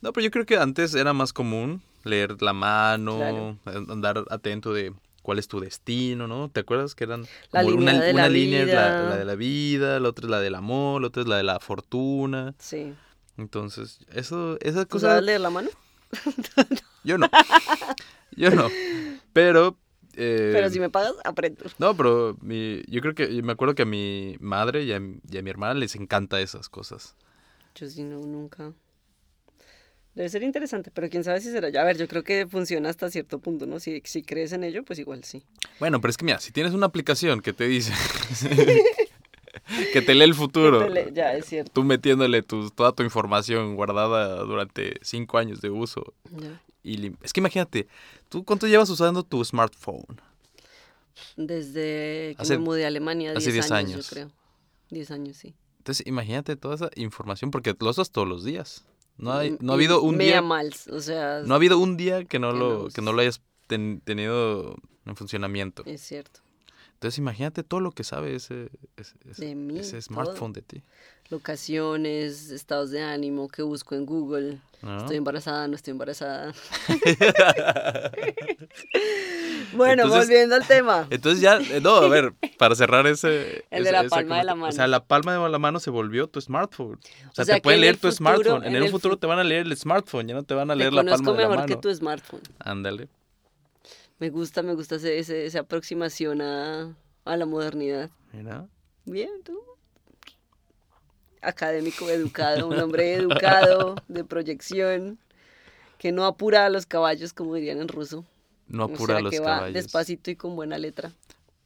No, 0.00 0.12
pero 0.12 0.24
yo 0.24 0.30
creo 0.30 0.46
que 0.46 0.56
antes 0.56 0.94
era 0.94 1.12
más 1.12 1.32
común 1.32 1.82
leer 2.04 2.40
la 2.42 2.52
mano, 2.52 3.16
Claro. 3.16 3.58
an- 3.64 3.90
andar 3.90 4.24
atento 4.30 4.72
de 4.72 4.92
cuál 5.22 5.38
es 5.40 5.48
tu 5.48 5.60
destino, 5.60 6.26
¿no? 6.28 6.48
¿Te 6.48 6.60
acuerdas 6.60 6.94
que 6.94 7.04
eran 7.04 7.24
La 7.50 7.62
línea 7.62 7.92
una, 7.94 8.00
de 8.04 8.12
la 8.12 8.20
una 8.20 8.28
línea 8.28 8.62
es 8.62 8.68
la, 8.68 8.88
vida. 8.90 9.08
la 9.08 9.16
de 9.16 9.24
la 9.24 9.34
vida, 9.34 10.00
la 10.00 10.08
otra 10.08 10.26
es 10.26 10.30
la 10.30 10.40
del 10.40 10.54
amor, 10.54 11.00
la 11.02 11.08
otra 11.08 11.22
es 11.22 11.28
la 11.28 11.36
de 11.36 11.42
la 11.42 11.58
fortuna. 11.60 12.54
Sí. 12.58 12.94
Entonces, 13.36 14.00
eso, 14.12 14.56
esa 14.60 14.84
¿Tú 14.84 14.90
cosa, 14.92 15.08
sabes 15.08 15.24
leer 15.24 15.40
la 15.40 15.50
mano? 15.50 15.68
Yo 17.04 17.18
no, 17.18 17.28
yo 18.36 18.50
no, 18.50 18.70
pero, 19.32 19.78
eh, 20.16 20.50
Pero 20.52 20.68
si 20.70 20.80
me 20.80 20.90
pagas, 20.90 21.14
aprendo. 21.24 21.64
no, 21.78 21.96
pero 21.96 22.36
mi, 22.40 22.82
yo 22.88 23.00
creo 23.00 23.14
que, 23.14 23.28
me 23.42 23.52
acuerdo 23.52 23.74
que 23.74 23.82
a 23.82 23.86
mi 23.86 24.36
madre 24.40 24.84
y 24.84 24.92
a, 24.92 25.00
mi- 25.00 25.20
y 25.30 25.38
a 25.38 25.42
mi 25.42 25.50
hermana 25.50 25.74
les 25.74 25.94
encanta 25.96 26.40
esas 26.40 26.68
cosas. 26.68 27.14
Yo 27.74 27.88
sí, 27.88 28.02
no, 28.04 28.18
nunca. 28.20 28.72
Debe 30.14 30.28
ser 30.30 30.42
interesante, 30.42 30.90
pero 30.92 31.08
quién 31.08 31.22
sabe 31.22 31.40
si 31.40 31.50
será 31.52 31.68
ya. 31.68 31.82
A 31.82 31.84
ver, 31.84 31.96
yo 31.96 32.08
creo 32.08 32.24
que 32.24 32.46
funciona 32.48 32.88
hasta 32.88 33.08
cierto 33.08 33.38
punto, 33.38 33.66
¿no? 33.66 33.78
Si, 33.78 34.02
si 34.04 34.22
crees 34.22 34.52
en 34.52 34.64
ello, 34.64 34.82
pues 34.84 34.98
igual 34.98 35.22
sí. 35.22 35.44
Bueno, 35.78 36.00
pero 36.00 36.10
es 36.10 36.16
que 36.16 36.24
mira, 36.24 36.40
si 36.40 36.50
tienes 36.50 36.72
una 36.74 36.86
aplicación 36.86 37.40
que 37.40 37.52
te 37.52 37.68
dice 37.68 37.92
que 39.92 40.02
te 40.02 40.14
lee 40.14 40.24
el 40.24 40.34
futuro, 40.34 40.80
Tele- 40.86 41.12
Ya, 41.12 41.34
es 41.34 41.46
cierto. 41.46 41.70
tú 41.72 41.84
metiéndole 41.84 42.42
tu, 42.42 42.70
toda 42.70 42.92
tu 42.92 43.02
información 43.02 43.76
guardada 43.76 44.42
durante 44.44 44.98
cinco 45.02 45.38
años 45.38 45.60
de 45.60 45.70
uso. 45.70 46.14
ya. 46.36 46.60
Y 46.82 47.12
es 47.22 47.32
que 47.32 47.40
imagínate, 47.40 47.86
¿tú 48.28 48.44
cuánto 48.44 48.66
llevas 48.66 48.88
usando 48.88 49.22
tu 49.22 49.44
smartphone? 49.44 50.06
Desde 51.36 52.34
que 52.36 52.42
Hace- 52.42 52.58
me 52.58 52.64
mudé 52.64 52.84
a 52.84 52.88
Alemania, 52.88 53.32
hace 53.32 53.52
10 53.52 53.66
10 53.66 53.70
años, 53.72 53.90
años. 53.92 54.06
yo 54.08 54.10
creo. 54.14 54.30
10 54.90 55.10
años, 55.10 55.36
sí. 55.36 55.54
Entonces, 55.78 56.06
imagínate 56.06 56.56
toda 56.56 56.74
esa 56.76 56.90
información 56.96 57.50
porque 57.50 57.74
lo 57.78 57.90
usas 57.90 58.10
todos 58.10 58.28
los 58.28 58.44
días. 58.44 58.84
No, 59.16 59.32
hay, 59.32 59.56
no 59.60 59.72
ha 59.72 59.76
Y 59.76 59.78
habido 59.78 60.00
un 60.00 60.16
media 60.16 60.34
día, 60.34 60.42
mals, 60.42 60.86
o 60.88 61.00
sea, 61.00 61.42
no 61.44 61.54
ha 61.54 61.56
habido 61.56 61.78
un 61.78 61.96
día 61.96 62.24
que 62.24 62.38
no 62.38 62.52
que 62.52 62.58
lo, 62.58 62.82
no 62.84 62.88
que 62.88 63.02
no 63.02 63.12
lo 63.12 63.20
hayas 63.20 63.40
ten- 63.66 64.00
tenido 64.04 64.76
en 65.06 65.16
funcionamiento. 65.16 65.82
es 65.86 66.00
cierto. 66.00 66.40
Entonces, 66.98 67.18
imagínate 67.18 67.62
todo 67.62 67.78
lo 67.78 67.92
que 67.92 68.02
sabe 68.02 68.34
ese, 68.34 68.70
ese, 68.96 69.14
ese- 69.30 69.46
De 69.46 69.54
mí, 69.54 69.78
ese 69.78 69.92
todo. 69.92 70.02
smartphone 70.02 70.52
de 70.52 70.62
ti. 70.62 70.82
Locaciones, 71.30 72.50
estados 72.50 72.90
de 72.90 73.02
ánimo, 73.02 73.46
que 73.48 73.62
busco 73.62 73.94
en 73.94 74.04
Google. 74.04 74.58
¿no? 74.82 74.98
Estoy 74.98 75.16
embarazada, 75.16 75.68
no 75.68 75.76
estoy 75.76 75.92
embarazada. 75.92 76.52
bueno, 79.74 80.04
Entonces- 80.04 80.28
volviendo 80.28 80.54
al 80.56 80.66
tema. 80.66 81.06
Entonces 81.10 81.40
ya, 81.40 81.58
eh, 81.58 81.80
no, 81.80 81.96
a 81.96 82.08
ver, 82.08 82.32
para 82.58 82.74
cerrar 82.74 83.06
ese... 83.06 83.64
El 83.70 83.84
de 83.84 83.92
la 83.92 84.04
palma 84.04 84.38
de 84.38 84.44
la 84.44 84.52
comentario. 84.52 84.68
O 84.68 84.72
sea, 84.72 84.82
mano. 84.84 84.90
la 84.90 85.04
palma 85.04 85.32
de 85.34 85.48
la 85.50 85.58
mano 85.58 85.80
se 85.80 85.90
volvió 85.90 86.26
tu 86.28 86.40
smartphone. 86.40 86.98
O 87.30 87.34
sea, 87.34 87.44
sea, 87.44 87.56
te 87.56 87.60
pueden 87.62 87.78
en 87.78 87.82
leer 87.82 87.96
tu 87.96 88.08
futuro- 88.08 88.16
smartphone. 88.16 88.64
En, 88.64 88.70
en 88.74 88.76
un 88.78 88.84
el 88.86 88.90
futuro 88.90 89.14
fu- 89.14 89.20
te 89.20 89.26
van 89.26 89.38
a 89.38 89.44
leer 89.44 89.66
el 89.66 89.76
smartphone, 89.76 90.28
ya 90.28 90.34
no 90.34 90.42
te 90.42 90.54
van 90.54 90.70
a 90.70 90.74
Te 90.74 90.78
leer 90.78 90.92
la 90.92 91.02
conozco 91.02 91.24
palma 91.26 91.36
de 91.36 91.42
la 91.42 91.48
mejor 91.50 91.68
mano. 91.68 91.76
que 91.76 91.80
tu 91.88 91.94
smartphone. 91.94 92.42
Ándale. 92.58 93.08
Me 94.18 94.30
gusta, 94.30 94.62
me 94.62 94.74
gusta 94.74 94.96
ese, 94.96 95.18
ese- 95.18 95.46
esa 95.46 95.60
aproximación 95.60 96.40
a, 96.40 96.94
a 97.24 97.36
la 97.36 97.46
modernidad. 97.46 98.10
Mira. 98.32 98.66
Bien, 99.04 99.30
tú. 99.44 99.58
Académico, 101.40 102.10
educado, 102.10 102.66
un 102.68 102.78
hombre 102.80 103.14
educado, 103.14 103.94
de 104.08 104.24
proyección, 104.24 105.18
que 105.98 106.10
no 106.10 106.24
apura 106.24 106.66
a 106.66 106.70
los 106.70 106.84
caballos, 106.84 107.32
como 107.32 107.54
dirían 107.54 107.80
en 107.80 107.88
ruso. 107.88 108.24
No 108.66 108.86
O 108.86 108.94
apura 108.94 109.14
sea, 109.14 109.16
a 109.18 109.20
los 109.20 109.30
que 109.30 109.38
va 109.40 109.46
caballos. 109.56 109.74
despacito 109.74 110.30
y 110.32 110.36
con 110.36 110.56
buena 110.56 110.78
letra. 110.78 111.12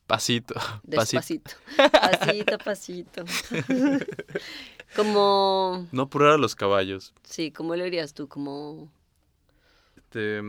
Pasito. 0.06 0.54
Despacito. 0.82 1.52
Pasito, 1.90 2.58
pasito. 2.58 3.24
como, 4.96 5.86
No 5.90 6.02
apurar 6.02 6.32
a 6.32 6.36
los 6.38 6.54
caballos. 6.54 7.14
sí, 7.22 7.50
¿cómo 7.50 7.74
lo 7.74 7.84
dirías 7.84 8.12
tú? 8.12 8.28
Como, 8.28 8.90
Este, 9.96 10.42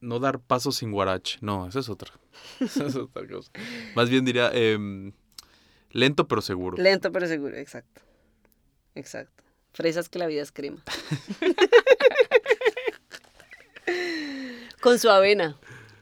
no 0.00 0.18
dar 0.18 0.40
pasos 0.40 0.76
sin 0.76 0.92
guarache. 0.92 1.38
No, 1.40 1.66
esa 1.68 1.80
es 1.80 1.88
otra. 1.88 2.12
Esa 2.60 2.86
es 2.86 2.94
otra 2.94 3.26
cosa. 3.26 3.50
Más 3.96 4.08
bien 4.08 4.24
diría 4.24 4.50
em, 4.52 5.12
lento 5.90 6.28
pero 6.28 6.40
seguro. 6.40 6.76
lento 6.76 7.10
pero 7.10 7.26
seguro, 7.26 7.56
exacto. 7.56 8.02
Exacto. 8.94 9.44
Fresas 9.72 10.08
que 10.08 10.18
la 10.18 10.26
vida 10.26 10.42
es 10.42 10.52
crema. 10.52 10.82
con 14.80 14.98
su 14.98 15.08
avena. 15.08 15.56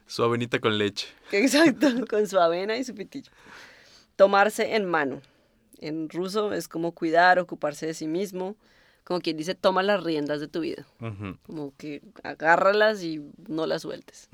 Su 0.05 0.23
avenita 0.23 0.59
con 0.59 0.77
leche. 0.77 1.07
Exacto, 1.31 1.87
con 2.09 2.27
su 2.27 2.39
avena 2.39 2.77
y 2.77 2.83
su 2.83 2.95
pitillo. 2.95 3.31
Tomarse 4.15 4.75
en 4.75 4.85
mano. 4.85 5.21
En 5.79 6.09
ruso 6.09 6.53
es 6.53 6.67
como 6.67 6.93
cuidar, 6.93 7.39
ocuparse 7.39 7.85
de 7.85 7.93
sí 7.93 8.07
mismo. 8.07 8.55
Como 9.07 9.21
quien 9.21 9.37
dice, 9.37 9.55
toma 9.55 9.83
las 9.83 10.03
riendas 10.03 10.41
de 10.41 10.49
tu 10.49 10.59
vida. 10.59 10.85
Como 11.45 11.73
que 11.77 12.01
agárralas 12.23 13.01
y 13.03 13.21
no 13.47 13.65
las 13.65 13.83
sueltes. 13.83 14.27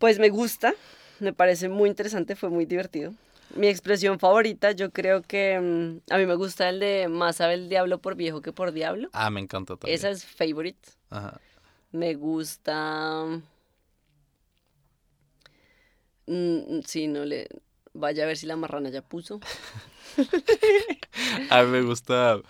Pues 0.00 0.18
me 0.18 0.30
gusta, 0.30 0.74
me 1.20 1.32
parece 1.32 1.68
muy 1.68 1.88
interesante, 1.88 2.34
fue 2.34 2.48
muy 2.48 2.66
divertido. 2.66 3.14
Mi 3.54 3.68
expresión 3.68 4.18
favorita, 4.18 4.72
yo 4.72 4.90
creo 4.90 5.22
que 5.22 5.60
mm, 5.60 6.12
a 6.12 6.18
mí 6.18 6.26
me 6.26 6.34
gusta 6.34 6.68
el 6.68 6.80
de 6.80 7.06
más 7.06 7.36
sabe 7.36 7.54
el 7.54 7.68
diablo 7.68 7.98
por 7.98 8.16
viejo 8.16 8.42
que 8.42 8.52
por 8.52 8.72
diablo. 8.72 9.10
Ah, 9.12 9.30
me 9.30 9.38
encanta 9.38 9.76
también. 9.76 9.94
Esa 9.94 10.10
es 10.10 10.24
favorite. 10.24 10.90
Ajá. 11.10 11.40
Me 11.92 12.14
gusta. 12.14 13.26
Mm, 16.26 16.80
sí, 16.84 17.06
no 17.06 17.24
le. 17.24 17.46
Vaya 17.92 18.24
a 18.24 18.26
ver 18.26 18.36
si 18.36 18.46
la 18.46 18.56
marrana 18.56 18.90
ya 18.90 19.02
puso. 19.02 19.38
A 21.50 21.62
mí 21.62 21.70
me 21.70 21.82
gusta. 21.82 22.40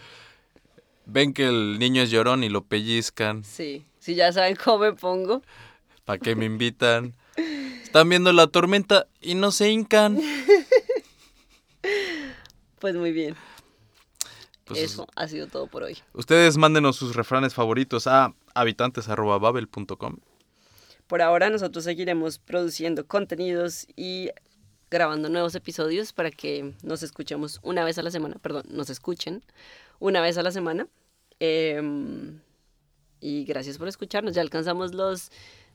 Ven 1.10 1.32
que 1.32 1.48
el 1.48 1.78
niño 1.78 2.02
es 2.02 2.10
llorón 2.10 2.44
y 2.44 2.50
lo 2.50 2.64
pellizcan. 2.64 3.42
Sí, 3.42 3.86
si 3.98 4.14
ya 4.14 4.30
saben 4.30 4.56
cómo 4.56 4.78
me 4.80 4.92
pongo. 4.92 5.42
¿Para 6.04 6.18
qué 6.18 6.36
me 6.36 6.44
invitan? 6.44 7.14
Están 7.82 8.10
viendo 8.10 8.30
la 8.34 8.46
tormenta 8.46 9.06
y 9.20 9.34
no 9.34 9.50
se 9.50 9.70
hincan. 9.70 10.20
Pues 12.80 12.94
muy 12.94 13.10
bien. 13.10 13.34
Pues, 14.64 14.78
Eso 14.78 15.08
ha 15.16 15.26
sido 15.26 15.48
todo 15.48 15.66
por 15.66 15.82
hoy. 15.82 15.98
Ustedes 16.12 16.56
mándenos 16.56 16.94
sus 16.94 17.16
refranes 17.16 17.52
favoritos 17.52 18.06
a 18.06 18.34
habitantes.babel.com. 18.54 20.18
Por 21.08 21.22
ahora 21.22 21.50
nosotros 21.50 21.82
seguiremos 21.82 22.38
produciendo 22.38 23.04
contenidos 23.04 23.88
y 23.96 24.30
grabando 24.90 25.28
nuevos 25.28 25.56
episodios 25.56 26.12
para 26.12 26.30
que 26.30 26.72
nos 26.84 27.02
escuchemos 27.02 27.58
una 27.62 27.84
vez 27.84 27.98
a 27.98 28.02
la 28.02 28.12
semana, 28.12 28.36
perdón, 28.40 28.64
nos 28.68 28.90
escuchen 28.90 29.42
una 29.98 30.20
vez 30.20 30.38
a 30.38 30.42
la 30.42 30.50
semana. 30.50 30.88
Em, 31.40 32.40
y 33.20 33.44
gracias 33.44 33.78
por 33.78 33.88
escucharnos. 33.88 34.34
Ya 34.34 34.42
alcanzamos 34.42 34.94
los 34.94 35.30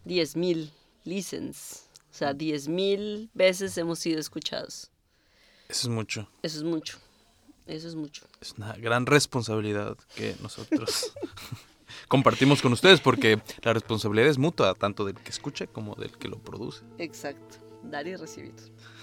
10.000 0.06 0.70
listens. 1.04 1.90
O 2.12 2.16
sea, 2.16 2.34
10.000 2.34 3.30
veces 3.34 3.78
hemos 3.78 4.00
sido 4.00 4.20
escuchados. 4.20 4.92
Eso 5.68 5.88
es 5.88 5.90
mucho. 5.90 6.30
Eso 6.42 6.58
es 6.58 6.64
mucho. 6.64 7.00
Eso 7.66 7.88
es 7.88 7.96
mucho. 7.96 8.26
Es 8.42 8.54
una 8.58 8.74
gran 8.74 9.06
responsabilidad 9.06 9.98
que 10.16 10.36
nosotros 10.42 11.14
compartimos 12.08 12.62
con 12.62 12.74
ustedes 12.74 13.00
porque 13.00 13.42
la 13.64 13.74
responsabilidad 13.74 14.30
es 14.30 14.38
mutua, 14.38 14.74
tanto 14.76 15.06
del 15.06 15.16
que 15.16 15.30
escucha 15.30 15.66
como 15.68 15.96
del 15.96 16.12
que 16.18 16.28
lo 16.28 16.38
produce. 16.40 16.84
Exacto. 16.98 17.58
Dar 17.84 18.08
y 18.08 18.16
recibir. 18.16 18.54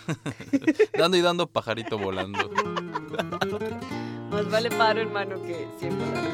dando 0.99 1.17
y 1.17 1.21
dando, 1.21 1.47
pajarito 1.47 1.99
volando. 1.99 2.51
Más 4.31 4.49
vale 4.51 4.71
paro, 4.71 5.01
hermano, 5.01 5.43
que 5.43 5.67
siempre. 5.79 6.07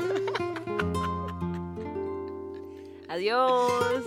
Adiós. 3.08 4.02